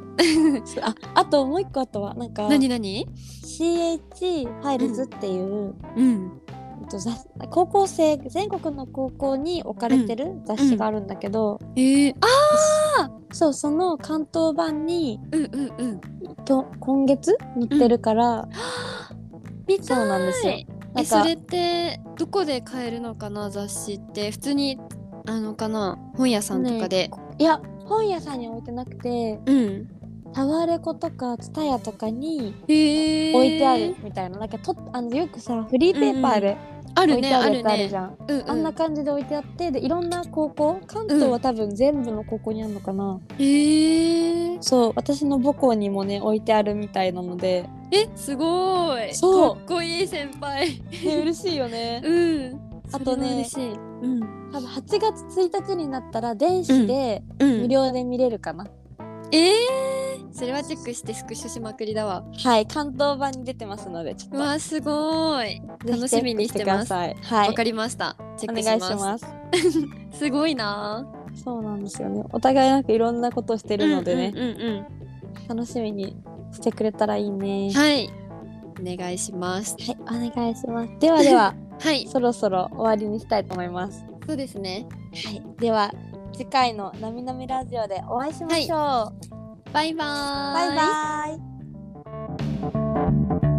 [0.82, 2.14] ああともう一個あったわ。
[2.14, 3.08] なんか何何
[3.44, 6.32] ？CH ファイルズっていう、うん。
[6.34, 6.51] えっと雑
[7.50, 16.02] 高校生全国の高校に置かれてる雑誌があるんだけど、えー、あそうその関東版にうんうんうん。
[16.80, 18.48] 今月載ってるから、
[19.68, 19.86] 見たい。
[19.86, 20.54] そうなんですよ。
[20.94, 24.32] なそれってどこで買えるのかな雑誌って。
[24.32, 24.78] 普通に
[25.28, 30.01] あのかな本屋さんとかで、いや本屋さんに置いてなくてうん
[30.34, 36.58] タワレコとかツタヤとかに置いてあるみたいな,、なんかとあのよくさフリーペーパーで
[36.94, 38.50] ある置いてあるやつあるじゃん、うんうん。
[38.52, 49.14] あんな感じで置いてあってでいろんな高校関東は多分全部の高校にあるのかな、へえそう私の母校にもね置いてあるみたいなので、えすごい。
[49.14, 49.56] そう。
[49.56, 50.82] かっこいい先輩。
[51.04, 52.02] ね、嬉しいよね。
[52.06, 52.60] うん。
[52.92, 53.46] あとね
[54.02, 54.20] うん。
[54.52, 57.62] 多分8月1日になったら電子でうん。
[57.64, 58.66] 無料で見れるかな、
[59.32, 62.24] えー、それはチェックしてスクショしまくりだわ。
[62.44, 64.38] はい関東版に出てますのでちょっと。
[64.38, 65.48] うわすごい。
[65.48, 67.48] ぜひ楽しみにしてますチェックくださいはい。
[67.50, 68.16] わかりました。
[68.38, 69.26] チェッお願いクします。
[70.12, 71.08] す すごいな
[71.44, 72.24] そうなんですよね。
[72.32, 75.02] お互いなんかいろんなことしてるのでね、うんうんうん
[75.48, 76.16] 楽しみに
[76.52, 77.68] してくれたらいいね。
[77.68, 78.10] うんはい。
[78.82, 79.76] お願いします。
[79.80, 80.92] はい、お願いします。
[81.00, 82.08] ではでは、 はい。
[82.08, 84.06] そろそろ終わりにしたいと思います。
[84.28, 84.88] そうですね。
[85.14, 85.92] はい、では
[86.34, 90.06] 次回のなみなみラジオでお会いしましょう、はい、バイバ
[90.66, 90.68] イ。
[90.70, 91.48] バイバ
[93.48, 93.51] イ。